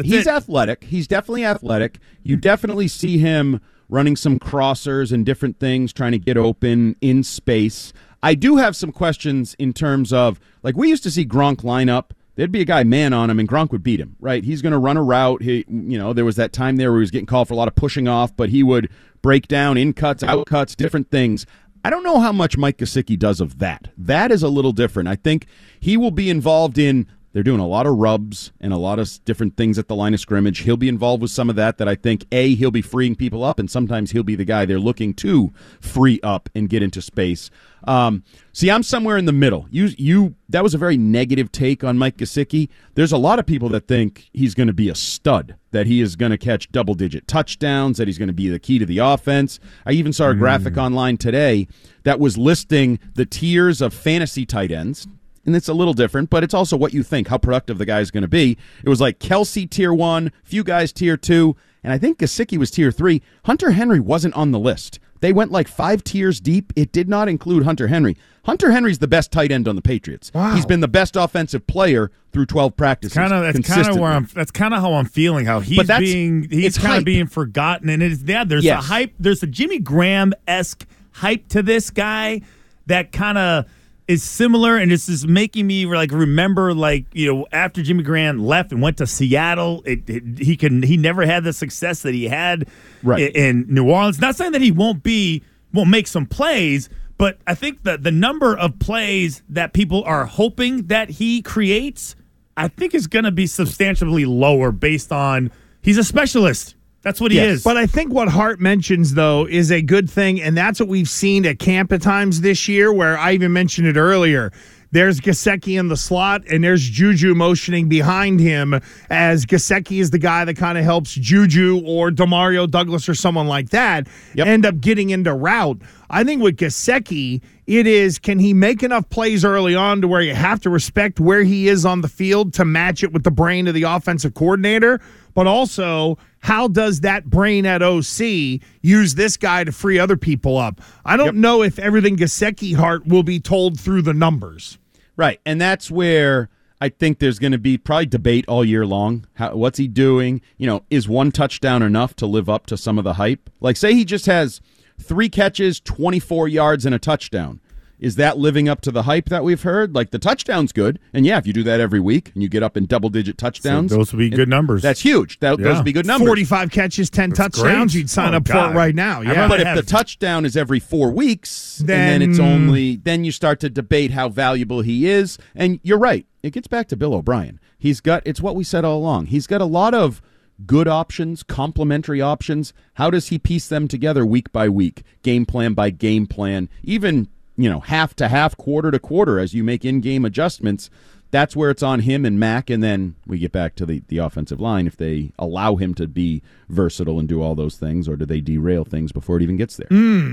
he's 0.03 0.27
it. 0.27 0.31
athletic. 0.31 0.85
He's 0.85 1.07
definitely 1.07 1.45
athletic. 1.45 1.99
You 2.23 2.37
definitely 2.37 2.89
see 2.89 3.19
him 3.19 3.61
running 3.89 4.17
some 4.17 4.39
crossers 4.39 5.13
and 5.13 5.27
different 5.27 5.61
things, 5.61 5.93
trying 5.93 6.13
to 6.13 6.19
get 6.19 6.37
open 6.37 6.97
in 7.01 7.23
space. 7.23 7.93
I 8.25 8.35
do 8.35 8.57
have 8.57 8.75
some 8.75 8.91
questions 8.91 9.55
in 9.59 9.75
terms 9.75 10.13
of 10.13 10.41
like 10.63 10.77
we 10.77 10.89
used 10.89 11.03
to 11.03 11.11
see 11.11 11.27
Gronk 11.27 11.63
line 11.63 11.91
up. 11.91 12.15
There'd 12.37 12.51
be 12.51 12.63
a 12.63 12.65
guy 12.65 12.83
man 12.83 13.13
on 13.13 13.31
him, 13.31 13.39
and 13.39 13.49
Gronk 13.49 13.71
would 13.71 13.85
beat 13.85 14.01
him. 14.01 14.17
Right? 14.19 14.43
He's 14.43 14.63
going 14.63 14.73
to 14.73 14.79
run 14.79 14.97
a 14.97 15.03
route. 15.03 15.43
He, 15.43 15.65
you 15.69 15.99
know, 15.99 16.13
there 16.13 16.25
was 16.25 16.37
that 16.37 16.53
time 16.53 16.77
there 16.77 16.91
where 16.91 17.01
he 17.01 17.03
was 17.03 17.11
getting 17.13 17.27
called 17.27 17.49
for 17.49 17.55
a 17.55 17.57
lot 17.57 17.69
of 17.69 17.75
pushing 17.77 18.09
off, 18.09 18.35
but 18.35 18.49
he 18.49 18.63
would 18.63 18.89
break 19.23 19.47
down 19.47 19.77
in 19.77 19.93
cuts, 19.93 20.23
out 20.25 20.47
cuts, 20.47 20.75
different 20.75 21.11
things. 21.11 21.47
I 21.85 21.91
don't 21.91 22.03
know 22.03 22.19
how 22.19 22.33
much 22.33 22.57
Mike 22.57 22.79
Gesicki 22.79 23.19
does 23.19 23.43
of 23.43 23.59
that. 23.59 23.91
That 23.99 24.33
is 24.33 24.43
a 24.43 24.49
little 24.49 24.73
different. 24.73 25.07
I 25.09 25.17
think 25.17 25.47
he 25.79 25.99
will 25.99 26.11
be 26.11 26.31
involved 26.31 26.79
in 26.79 27.07
they're 27.35 27.43
doing 27.43 27.61
a 27.61 27.67
lot 27.67 27.85
of 27.85 27.97
rubs 27.97 28.53
and 28.61 28.73
a 28.73 28.77
lot 28.77 29.01
of 29.01 29.23
different 29.25 29.57
things 29.57 29.77
at 29.77 29.89
the 29.89 29.97
line 29.97 30.15
of 30.15 30.21
scrimmage. 30.21 30.61
He'll 30.61 30.77
be 30.77 30.89
involved 30.89 31.21
with 31.21 31.33
some 31.33 31.51
of 31.51 31.57
that. 31.57 31.79
That 31.79 31.89
I 31.89 31.97
think 31.97 32.25
a 32.33 32.55
he'll 32.55 32.71
be 32.71 32.81
freeing 32.81 33.17
people 33.17 33.43
up, 33.43 33.59
and 33.59 33.69
sometimes 33.69 34.13
he'll 34.13 34.23
be 34.23 34.37
the 34.37 34.45
guy 34.45 34.65
they're 34.65 34.79
looking 34.79 35.13
to 35.15 35.53
free 35.81 36.21
up 36.23 36.49
and 36.55 36.69
get 36.69 36.83
into 36.83 37.03
space. 37.03 37.51
Um, 37.87 38.23
see, 38.53 38.71
I'm 38.71 38.83
somewhere 38.83 39.19
in 39.19 39.27
the 39.27 39.33
middle. 39.33 39.67
You, 39.71 39.91
you, 39.99 40.37
that 40.49 40.63
was 40.63 40.73
a 40.73 40.79
very 40.79 40.97
negative 40.97 41.53
take 41.53 41.85
on 41.85 41.99
Mike 41.99 42.17
Gesicki. 42.17 42.69
There's 42.95 43.13
a 43.13 43.19
lot 43.19 43.39
of 43.39 43.45
people 43.45 43.69
that 43.71 43.87
think 43.87 44.31
he's 44.33 44.55
going 44.55 44.69
to 44.69 44.73
be 44.73 44.89
a 44.89 44.95
stud, 44.95 45.57
that 45.73 45.87
he 45.87 46.01
is 46.01 46.17
going 46.17 46.31
to 46.31 46.39
catch 46.39 46.73
double 46.73 46.95
digit 46.95 47.29
touchdowns, 47.29 47.99
that 47.99 48.09
he's 48.09 48.17
going 48.17 48.29
to 48.29 48.33
be 48.33 48.49
the 48.49 48.59
key 48.59 48.79
to 48.79 48.87
the 48.87 48.99
offense. 48.99 49.61
I 49.85 49.93
even 49.93 50.15
saw 50.15 50.31
a 50.31 50.35
graphic 50.35 50.79
online 50.79 51.19
today 51.19 51.69
that 52.05 52.19
was 52.19 52.39
listing 52.39 53.01
the 53.15 53.27
tiers 53.27 53.83
of 53.83 53.93
fantasy 53.93 54.47
tight 54.47 54.71
ends 54.71 55.07
and 55.47 55.55
it's 55.57 55.69
a 55.69 55.75
little 55.75 55.95
different, 55.95 56.31
but 56.31 56.43
it's 56.45 56.55
also 56.55 56.77
what 56.77 56.93
you 56.95 57.03
think, 57.03 57.29
how 57.29 57.39
productive 57.39 57.79
the 57.79 57.87
guy 57.87 58.01
is 58.01 58.11
going 58.11 58.23
to 58.23 58.29
be. 58.29 58.57
It 58.83 58.89
was 58.89 59.01
like 59.01 59.19
Kelce 59.19 59.69
tier 59.69 59.93
one, 59.93 60.33
few 60.43 60.65
guys 60.65 60.93
tier 60.93 61.17
two, 61.17 61.57
and 61.83 61.93
I 61.93 61.99
think 61.99 62.19
Gesicki 62.19 62.57
was 62.59 62.71
tier 62.71 62.91
three. 62.91 63.23
Hunter 63.45 63.73
Henry 63.73 64.01
wasn't 64.01 64.35
on 64.35 64.51
the 64.53 64.59
list. 64.59 64.99
They 65.21 65.33
went 65.33 65.51
like 65.51 65.69
five 65.69 66.05
tiers 66.05 66.39
deep. 66.41 66.73
It 66.77 66.93
did 66.93 67.09
not 67.09 67.29
include 67.29 67.65
Hunter 67.65 67.87
Henry. 67.89 68.17
Hunter 68.45 68.71
Henry's 68.73 68.99
the 68.99 69.09
best 69.09 69.33
tight 69.33 69.51
end 69.51 69.67
on 69.67 69.75
the 69.75 69.81
Patriots. 69.81 70.31
Wow. 70.35 70.55
He's 70.55 70.67
been 70.67 70.81
the 70.81 70.89
best 70.89 71.17
offensive 71.17 71.67
player 71.67 72.11
through 72.33 72.45
12 72.45 72.77
practices. 72.77 73.15
kind 73.17 73.33
of 73.33 73.43
that's 73.55 73.67
kind 73.67 73.89
of 73.89 73.97
where 73.99 74.13
I'm. 74.13 74.29
That's 74.35 74.51
kind 74.51 74.75
of 74.75 74.81
how 74.81 74.93
I'm 74.95 75.07
feeling. 75.07 75.47
How 75.47 75.61
he's 75.61 75.87
being 75.99 76.47
he's 76.51 76.77
kind 76.77 76.99
of 76.99 77.05
being 77.05 77.27
forgotten, 77.27 77.89
and 77.89 78.03
it's 78.03 78.23
yeah. 78.23 78.45
There's 78.45 78.65
Yes. 78.65 78.85
a 78.85 78.87
hype. 78.87 79.15
There's 79.19 79.43
a 79.43 79.47
Jimmy 79.47 79.79
Graham 79.79 80.35
esque 80.47 80.85
hype 81.13 81.49
to 81.49 81.63
this 81.63 81.89
guy 81.89 82.43
that 82.87 83.13
kind 83.13 83.39
of 83.39 83.65
is 84.07 84.23
similar, 84.23 84.77
and 84.77 84.93
it's 84.93 85.07
just 85.07 85.27
making 85.27 85.67
me 85.67 85.87
like 85.87 86.13
remember 86.13 86.75
like 86.75 87.07
you 87.13 87.33
know 87.33 87.47
after 87.53 87.83
Jimmy 87.83 88.03
Graham 88.03 88.39
left 88.45 88.73
and 88.73 88.83
went 88.83 88.99
to 88.99 89.07
Seattle, 89.07 89.83
it, 89.87 90.09
it, 90.09 90.39
he 90.39 90.57
can 90.57 90.83
he 90.83 90.97
never 90.97 91.25
had 91.25 91.45
the 91.45 91.53
success 91.53 92.03
that 92.03 92.15
he 92.15 92.29
had 92.29 92.69
Right. 93.03 93.35
in, 93.35 93.67
in 93.67 93.75
New 93.75 93.91
Orleans. 93.91 94.21
Not 94.21 94.37
saying 94.37 94.53
that 94.53 94.61
he 94.61 94.73
won't 94.73 95.03
be 95.03 95.43
won't 95.73 95.91
make 95.91 96.07
some 96.07 96.27
plays. 96.27 96.89
But 97.17 97.39
I 97.47 97.55
think 97.55 97.85
that 97.85 98.03
the 98.03 98.11
number 98.11 98.57
of 98.57 98.81
plays 98.81 99.43
that 99.49 99.73
people 99.73 100.03
are 100.05 100.27
hoping 100.27 100.89
that 100.89 101.11
he 101.11 101.43
creates 101.43 102.17
I 102.57 102.69
think 102.69 102.95
is 102.95 103.07
going 103.07 103.25
to 103.25 103.33
be 103.33 103.47
substantially 103.47 104.25
lower 104.25 104.73
based 104.73 105.13
on 105.13 105.51
he's 105.83 105.99
a 105.99 106.05
specialist. 106.05 106.75
That's 107.05 107.21
what 107.21 107.31
he 107.31 107.37
Yes. 107.37 107.59
is. 107.59 107.63
But 107.63 107.77
I 107.77 107.87
think 107.87 108.13
what 108.13 108.29
Hart 108.29 108.61
mentions, 108.61 109.15
though, 109.15 109.47
is 109.49 109.71
a 109.71 109.83
good 109.83 110.11
thing. 110.11 110.41
And 110.43 110.57
that's 110.57 110.81
what 110.81 110.89
we've 110.89 111.09
seen 111.09 111.45
at 111.47 111.59
camp 111.59 111.93
at 111.93 112.03
times 112.03 112.41
this 112.41 112.67
year, 112.67 112.93
where 112.93 113.17
I 113.19 113.33
even 113.33 113.53
mentioned 113.53 113.87
it 113.87 113.97
earlier. 113.97 114.51
There's 114.91 115.19
Gesicki 115.21 115.77
in 115.79 115.89
the 115.89 115.97
slot, 115.97 116.43
and 116.49 116.63
there's 116.63 116.89
Juju 116.89 117.35
motioning 117.35 117.89
behind 117.89 118.39
him 118.39 118.81
as 119.11 119.45
Gesicki 119.45 119.99
is 120.01 120.11
the 120.11 120.21
guy 120.21 120.45
that 120.45 120.55
kind 120.57 120.79
of 120.79 120.85
helps 120.85 121.15
Juju 121.15 121.83
or 121.85 122.11
Demario 122.13 122.71
Douglas 122.71 123.09
or 123.09 123.15
someone 123.15 123.49
like 123.49 123.71
that 123.71 124.07
Yep. 124.37 124.47
end 124.47 124.65
up 124.65 124.81
getting 124.81 125.11
into 125.11 125.35
route. 125.35 125.79
I 126.11 126.23
think 126.23 126.43
with 126.45 126.57
Gesicki, 126.57 127.41
it 127.67 127.89
is 127.89 128.21
can 128.21 128.39
he 128.39 128.55
make 128.55 128.85
enough 128.85 129.11
plays 129.11 129.45
early 129.45 129.75
on 129.75 130.01
to 130.01 130.07
where 130.07 130.21
you 130.21 130.35
have 130.35 130.61
to 130.61 130.71
respect 130.71 131.19
where 131.19 131.43
he 131.43 131.67
is 131.67 131.85
on 131.85 132.01
the 132.03 132.09
field 132.09 132.55
to 132.55 132.65
match 132.65 133.03
it 133.03 133.13
with 133.13 133.25
the 133.25 133.33
brain 133.33 133.67
of 133.67 133.75
the 133.75 133.83
offensive 133.83 134.35
coordinator, 134.35 135.01
but 135.35 135.49
also 135.49 136.17
how 136.45 136.69
does 136.69 137.01
that 137.01 137.25
brain 137.31 137.65
at 137.65 137.83
OC 137.83 138.61
use 138.83 139.15
this 139.15 139.39
guy 139.39 139.65
to 139.65 139.73
free 139.73 139.99
other 139.99 140.19
people 140.19 140.59
up? 140.59 140.79
I 141.03 141.17
don't 141.17 141.39
know 141.39 141.63
if 141.63 141.79
everything 141.79 142.19
Gesicki 142.19 142.77
heart 142.77 143.07
will 143.07 143.23
be 143.23 143.41
told 143.41 143.81
through 143.81 144.03
the 144.03 144.13
numbers. 144.13 144.77
Right, 145.17 145.41
and 145.47 145.59
that's 145.59 145.91
where 145.91 146.51
I 146.83 146.91
think 146.91 147.19
there's 147.19 147.39
going 147.39 147.53
to 147.53 147.59
be 147.59 147.79
probably 147.79 148.05
debate 148.05 148.45
all 148.47 148.63
year 148.63 148.85
long. 148.85 149.27
How, 149.33 149.57
what's 149.57 149.79
he 149.79 149.89
doing? 149.89 150.43
You 150.59 150.67
know, 150.67 150.85
is 150.91 151.09
one 151.09 151.33
touchdown 151.33 151.83
enough 151.83 152.15
to 152.17 152.27
live 152.27 152.51
up 152.51 152.67
to 152.67 152.77
some 152.77 152.99
of 152.99 153.05
the 153.05 153.15
hype? 153.15 153.49
Like, 153.61 153.79
say 153.79 153.95
he 153.95 154.05
just 154.05 154.27
has 154.27 154.61
three 155.01 155.31
catches, 155.31 155.81
24 155.81 156.49
yards, 156.49 156.85
and 156.85 156.95
a 156.95 156.99
touchdown. 156.99 157.59
Is 158.01 158.17
that 158.17 158.37
living 158.39 158.69
up 158.69 158.81
to 158.83 158.91
the 158.91 159.05
hype 159.05 159.29
that 159.31 159.45
we've 159.45 159.63
heard? 159.63 159.95
Like 159.95 160.11
the 160.11 160.19
touchdown's 160.19 160.73
good, 160.73 160.99
and 161.13 161.25
yeah, 161.25 161.39
if 161.39 161.47
you 161.47 161.53
do 161.53 161.63
that 161.63 161.81
every 161.81 162.01
week 162.01 162.31
and 162.35 162.43
you 162.43 162.49
get 162.49 162.63
up 162.63 162.77
in 162.77 162.87
double-digit 162.87 163.39
touchdowns, 163.39 163.91
those 163.91 164.13
would 164.13 164.19
be 164.19 164.31
good 164.31 164.49
numbers. 164.49 164.83
That's 164.83 165.01
huge. 165.01 165.39
That, 165.41 165.59
Those 165.59 165.67
Yeah. 165.67 165.77
would 165.77 165.85
be 165.85 165.93
good 165.93 166.07
numbers. 166.07 166.27
45 166.27 166.71
catches, 166.71 167.09
10 167.11 167.33
touchdowns, 167.33 167.93
great. 167.93 168.01
you'd 168.01 168.11
sign 168.11 168.35
Oh, 168.35 168.39
up 168.39 168.47
for 168.47 168.53
God. 168.55 168.73
it 168.73 168.75
right 168.77 168.95
now. 168.95 169.21
Yeah. 169.21 169.49
But 169.49 169.61
if 169.61 169.67
have- 169.67 169.77
the 169.77 169.83
touchdown 169.83 170.45
is 170.45 170.57
every 170.57 170.81
four 170.81 171.11
weeks, 171.13 171.81
and 171.81 171.89
Then- 171.89 172.21
then 172.21 172.31
it's 172.31 172.39
only 172.39 172.97
then 172.97 173.25
you 173.25 173.33
start 173.33 173.61
to 173.61 173.71
debate 173.71 174.11
how 174.11 174.29
valuable 174.29 174.81
he 174.83 175.07
is. 175.09 175.39
And 175.55 175.79
you're 175.83 175.99
right. 175.99 176.27
It 176.43 176.53
gets 176.53 176.67
back 176.69 176.89
to 176.89 176.97
Bill 176.97 177.15
O'Brien. 177.15 177.59
He's 177.79 178.01
got 178.01 178.23
it's 178.27 178.41
what 178.41 178.57
we 178.57 178.65
said 178.65 178.85
all 178.85 178.99
along. 178.99 179.27
He's 179.27 179.47
got 179.47 179.61
a 179.61 179.67
lot 179.67 179.95
of 179.95 180.21
good 180.67 180.87
options, 180.89 181.43
complementary 181.43 182.21
options. 182.21 182.73
How 182.95 183.11
does 183.11 183.29
he 183.29 183.39
piece 183.39 183.69
them 183.69 183.89
together 183.89 184.25
week 184.27 184.53
by 184.53 184.69
week, 184.69 185.03
game 185.23 185.47
plan 185.47 185.75
by 185.75 185.91
game 185.91 186.27
plan, 186.27 186.69
even 186.83 187.29
you 187.57 187.71
know 187.71 187.81
half 187.81 188.15
to 188.17 188.29
half, 188.29 188.57
quarter 188.57 188.91
to 188.91 188.99
quarter 188.99 189.39
as 189.39 189.55
you 189.55 189.65
make 189.65 189.85
in-game 189.85 190.25
adjustments? 190.25 190.91
That's 191.31 191.57
where 191.57 191.69
it's 191.71 191.83
on 191.83 192.01
him 192.01 192.25
and 192.25 192.39
Mac, 192.39 192.71
and 192.71 192.81
then 192.81 193.17
we 193.27 193.41
get 193.41 193.51
back 193.51 193.75
to 193.77 193.87
the, 193.87 194.03
the 194.07 194.19
offensive 194.19 194.61
line 194.61 194.87
if 194.87 194.97
they 194.97 195.33
allow 195.37 195.75
him 195.75 195.93
to 195.95 196.07
be 196.07 196.43
versatile 196.69 197.19
and 197.19 197.29
do 197.29 197.43
all 197.43 197.57
those 197.57 197.77
things, 197.77 198.09
or 198.09 198.15
do 198.15 198.25
they 198.25 198.41
derail 198.41 198.85
things 198.85 199.11
before 199.11 199.39
it 199.39 199.43
even 199.43 199.57
gets 199.57 199.77
there? 199.77 199.89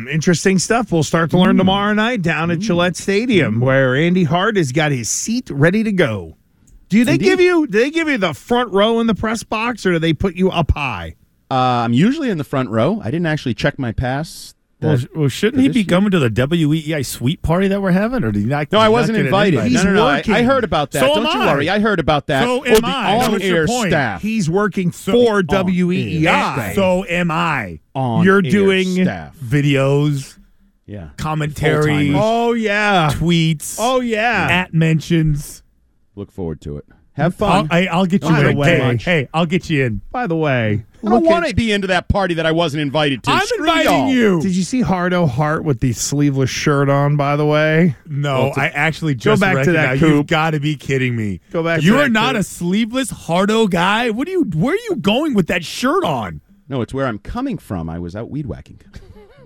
Interesting 0.07 0.59
stuff. 0.59 0.91
We'll 0.91 1.01
start 1.01 1.31
to 1.31 1.39
learn 1.39 1.57
tomorrow 1.57 1.95
night 1.95 2.21
down 2.21 2.51
at 2.51 2.59
Gillette 2.59 2.95
Stadium, 2.95 3.61
where 3.61 3.95
Andy 3.95 4.25
Hart 4.25 4.57
has 4.57 4.71
got 4.71 4.91
his 4.91 5.09
seat 5.09 5.49
ready 5.49 5.81
to 5.83 5.91
go. 5.91 6.37
Do 6.89 7.03
they 7.03 7.13
Indeed. 7.13 7.25
give 7.25 7.39
you? 7.39 7.65
Do 7.65 7.79
they 7.79 7.89
give 7.89 8.07
you 8.07 8.19
the 8.19 8.35
front 8.35 8.71
row 8.71 8.99
in 8.99 9.07
the 9.07 9.15
press 9.15 9.41
box, 9.41 9.87
or 9.87 9.93
do 9.93 9.99
they 9.99 10.13
put 10.13 10.35
you 10.35 10.51
up 10.51 10.69
high? 10.71 11.15
Uh, 11.49 11.55
I'm 11.55 11.93
usually 11.93 12.29
in 12.29 12.37
the 12.37 12.43
front 12.43 12.69
row. 12.69 12.99
I 13.01 13.05
didn't 13.05 13.25
actually 13.25 13.55
check 13.55 13.79
my 13.79 13.91
pass. 13.91 14.53
Well, 14.81 14.97
well, 15.15 15.27
shouldn't 15.29 15.61
he 15.61 15.69
be 15.69 15.83
coming 15.83 16.09
to 16.11 16.17
the 16.19 16.29
WEEI 16.29 17.05
suite 17.05 17.41
party 17.43 17.67
that 17.67 17.81
we're 17.81 17.91
having, 17.91 18.23
or 18.23 18.31
did 18.31 18.39
he 18.41 18.45
not? 18.45 18.71
no, 18.71 18.79
I 18.79 18.89
wasn't 18.89 19.17
invited. 19.19 19.53
invite? 19.55 19.71
He's 19.71 19.83
no, 19.83 19.91
no, 19.91 19.95
no. 19.95 20.07
I, 20.07 20.15
working. 20.17 20.33
I 20.33 20.41
heard 20.43 20.63
about 20.63 20.91
that. 20.91 21.01
So 21.01 21.07
Don't 21.07 21.25
am 21.27 21.35
you 21.35 21.41
I. 21.43 21.53
worry. 21.53 21.69
I 21.69 21.79
heard 21.79 21.99
about 21.99 22.27
that. 22.27 22.43
So 22.43 22.61
oh, 22.61 22.65
am 22.65 22.81
the 22.81 22.87
I. 22.87 23.25
On-air 23.25 23.67
staff. 23.67 24.21
He's 24.23 24.49
working 24.49 24.91
for 24.91 25.43
WEEI. 25.43 26.73
So 26.75 27.05
am 27.05 27.29
I. 27.31 27.79
on 27.93 28.23
You're 28.25 28.41
doing- 28.41 28.93
staff. 29.03 29.37
Videos, 29.37 30.37
Yeah. 30.87 31.09
commentary, 31.17 32.11
Full-timers. 32.11 32.21
oh 32.23 32.53
yeah, 32.53 33.09
tweets, 33.13 33.77
oh 33.79 33.99
yeah. 33.99 34.47
at 34.49 34.73
mentions. 34.73 35.61
Look 36.15 36.31
forward 36.31 36.59
to 36.61 36.77
it. 36.77 36.85
Have 37.13 37.39
I'll, 37.41 37.65
fun. 37.65 37.67
I, 37.71 37.87
I'll 37.87 38.05
get 38.05 38.23
you 38.23 38.29
By 38.29 38.49
in. 38.49 38.57
way- 38.57 38.97
hey, 38.97 39.27
I'll 39.33 39.45
get 39.45 39.69
you 39.69 39.85
in. 39.85 40.01
By 40.11 40.27
the 40.27 40.35
way, 40.35 40.85
I 41.03 41.09
don't 41.09 41.23
look 41.23 41.29
want 41.31 41.47
to 41.47 41.55
be 41.55 41.71
into 41.71 41.87
that 41.87 42.07
party 42.07 42.35
that 42.35 42.45
I 42.45 42.51
wasn't 42.51 42.81
invited 42.81 43.23
to. 43.23 43.31
I'm 43.31 43.45
Screw 43.45 43.59
inviting 43.65 43.91
y'all. 43.91 44.09
you. 44.09 44.41
Did 44.41 44.55
you 44.55 44.63
see 44.63 44.81
Hardo 44.81 45.25
Hart 45.25 45.63
with 45.63 45.79
the 45.79 45.93
sleeveless 45.93 46.49
shirt 46.49 46.89
on? 46.89 47.17
By 47.17 47.35
the 47.35 47.45
way, 47.45 47.95
No, 48.07 48.51
I 48.55 48.67
actually 48.67 49.15
just 49.15 49.41
go 49.41 49.53
back 49.53 49.65
to 49.65 49.71
that 49.73 49.99
coop. 49.99 50.09
You've 50.09 50.27
got 50.27 50.51
to 50.51 50.59
be 50.59 50.75
kidding 50.75 51.15
me. 51.15 51.41
Go 51.51 51.63
back 51.63 51.79
to 51.79 51.85
You 51.85 51.93
that 51.93 52.03
are 52.05 52.09
not 52.09 52.33
coop. 52.35 52.41
a 52.41 52.43
sleeveless 52.43 53.09
Hardo 53.09 53.67
guy. 53.67 54.09
What 54.11 54.27
are 54.27 54.31
you? 54.31 54.43
Where 54.43 54.73
are 54.75 54.77
you 54.89 54.95
going 54.97 55.33
with 55.33 55.47
that 55.47 55.63
shirt 55.65 56.03
on? 56.03 56.41
No, 56.69 56.81
it's 56.81 56.93
where 56.93 57.05
I'm 57.07 57.19
coming 57.19 57.57
from. 57.57 57.89
I 57.89 57.99
was 57.99 58.15
out 58.15 58.29
weed 58.29 58.45
whacking. 58.45 58.79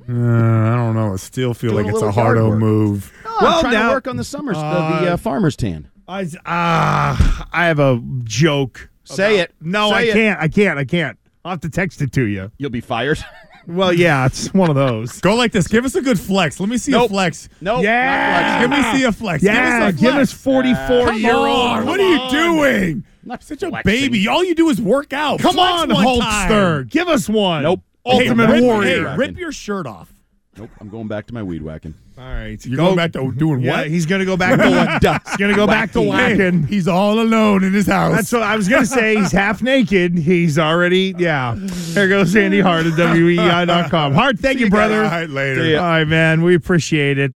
Uh, 0.08 0.12
I 0.14 0.76
don't 0.76 0.94
know. 0.96 1.14
I 1.14 1.16
still 1.16 1.54
feel 1.56 1.72
Doing 1.72 1.86
like 1.86 1.94
a 1.94 1.96
it's 1.96 2.04
a 2.04 2.06
little 2.08 2.22
yard 2.24 2.38
Hardo 2.38 2.50
work. 2.50 2.60
move. 2.60 3.12
Oh, 3.26 3.38
Well, 3.42 3.54
I'm 3.56 3.62
trying 3.62 3.74
now- 3.74 3.88
to 3.90 3.96
work 3.96 4.08
on 4.08 4.18
the 4.18 4.24
summers, 4.24 4.58
the, 4.58 4.62
the 4.62 5.14
uh, 5.14 5.18
farmer's 5.18 5.56
tan. 5.56 5.90
I 6.08 6.28
ah, 6.46 7.48
I 7.52 7.66
have 7.66 7.80
a 7.80 8.00
joke. 8.24 8.90
Say 9.06 9.40
it. 9.40 9.54
No, 9.60 9.90
Say 9.90 9.96
I 9.96 10.02
it. 10.04 10.14
can't. 10.14 10.40
I 10.40 10.48
can't. 10.48 10.78
I 10.80 10.86
can't. 10.86 11.18
I'll 11.46 11.52
have 11.52 11.62
to 11.62 11.70
text 11.70 12.02
it 12.02 12.12
to 12.14 12.26
you. 12.26 12.52
You'll 12.58 12.72
be 12.72 12.82
fired. 12.82 13.24
Well, 13.68 13.92
yeah, 13.92 14.28
it's 14.28 14.54
one 14.54 14.70
of 14.70 14.76
those. 14.76 15.20
Go 15.22 15.34
like 15.34 15.52
this. 15.52 15.68
Give 15.68 15.86
us 15.86 15.96
a 15.96 16.02
good 16.04 16.20
flex. 16.20 16.60
Let 16.60 16.70
me 16.70 16.78
see 16.78 16.94
a 16.94 17.08
flex. 17.08 17.50
no. 17.62 17.80
Yeah. 17.82 18.62
Give 18.62 18.70
me 18.70 18.84
see 19.00 19.04
a 19.06 19.12
flex. 19.12 19.42
Yeah, 19.42 19.90
give 19.90 20.02
give 20.02 20.14
us 20.14 20.32
us 20.32 20.34
a 20.34 20.38
flex. 20.38 20.78
44 20.78 21.06
Come 21.08 21.18
year 21.18 21.34
on, 21.34 21.80
old. 21.80 21.88
What 21.88 22.00
are 22.00 22.08
you 22.08 22.30
doing? 22.30 23.06
Not 23.24 23.42
Such 23.42 23.64
a 23.64 23.70
flexing. 23.70 23.92
baby. 23.92 24.28
All 24.28 24.44
you 24.44 24.54
do 24.54 24.70
is 24.70 24.80
work 24.80 25.14
out. 25.14 25.40
Come 25.40 25.56
Flex 25.56 25.82
on, 25.82 25.90
one 25.90 26.04
Holster. 26.04 26.84
time. 26.84 26.88
Give 26.90 27.08
us 27.08 27.28
one. 27.28 27.64
Nope. 27.64 27.82
Ultimate 28.06 28.46
hey, 28.50 28.54
rip, 28.54 28.64
Warrior. 28.64 29.10
Hey, 29.10 29.18
rip 29.18 29.36
your 29.40 29.52
shirt 29.52 29.88
off. 29.88 30.14
Nope. 30.58 30.70
I'm 30.80 30.90
going 30.90 31.08
back 31.10 31.28
to 31.28 31.34
my 31.34 31.44
weed 31.44 31.62
whacking. 31.62 31.94
All 32.18 32.24
right. 32.24 32.66
You're 32.66 32.78
Go- 32.78 32.86
going 32.86 32.96
back 32.96 33.12
to 33.14 33.32
doing 33.34 33.60
Yeah, 33.62 33.80
what? 33.80 33.88
he's 33.88 34.06
going 34.06 34.20
to 34.22 34.26
go 34.26 34.38
back 34.38 34.58
to 34.58 34.70
what? 34.70 34.90
he's 35.28 35.36
going 35.38 35.52
to 35.52 35.56
go 35.56 35.68
back 35.68 35.92
to 35.92 36.02
whacking. 36.02 36.64
he's 36.68 36.88
all 36.88 37.20
alone 37.20 37.64
in 37.66 37.74
his 37.74 37.88
house. 37.88 38.16
That's 38.16 38.32
what 38.32 38.44
I 38.44 38.56
was 38.56 38.70
going 38.70 38.84
to 38.84 38.88
say. 38.88 39.18
He's 39.18 39.34
half 39.34 39.62
naked. 39.62 40.18
He's 40.18 40.58
already, 40.58 41.14
yeah. 41.18 41.56
There 41.58 42.08
goes 42.08 42.34
Andy 42.38 42.62
Hart 42.62 42.86
at 42.86 42.98
WEI.com. 42.98 44.14
Hart, 44.14 44.40
thank 44.40 44.60
you, 44.60 44.70
brother. 44.70 45.04
All 45.04 45.10
right, 45.10 45.30
later. 45.30 45.78
All 45.78 45.84
right, 45.84 46.08
man. 46.08 46.42
We 46.42 46.56
appreciate 46.56 47.18
it. 47.18 47.34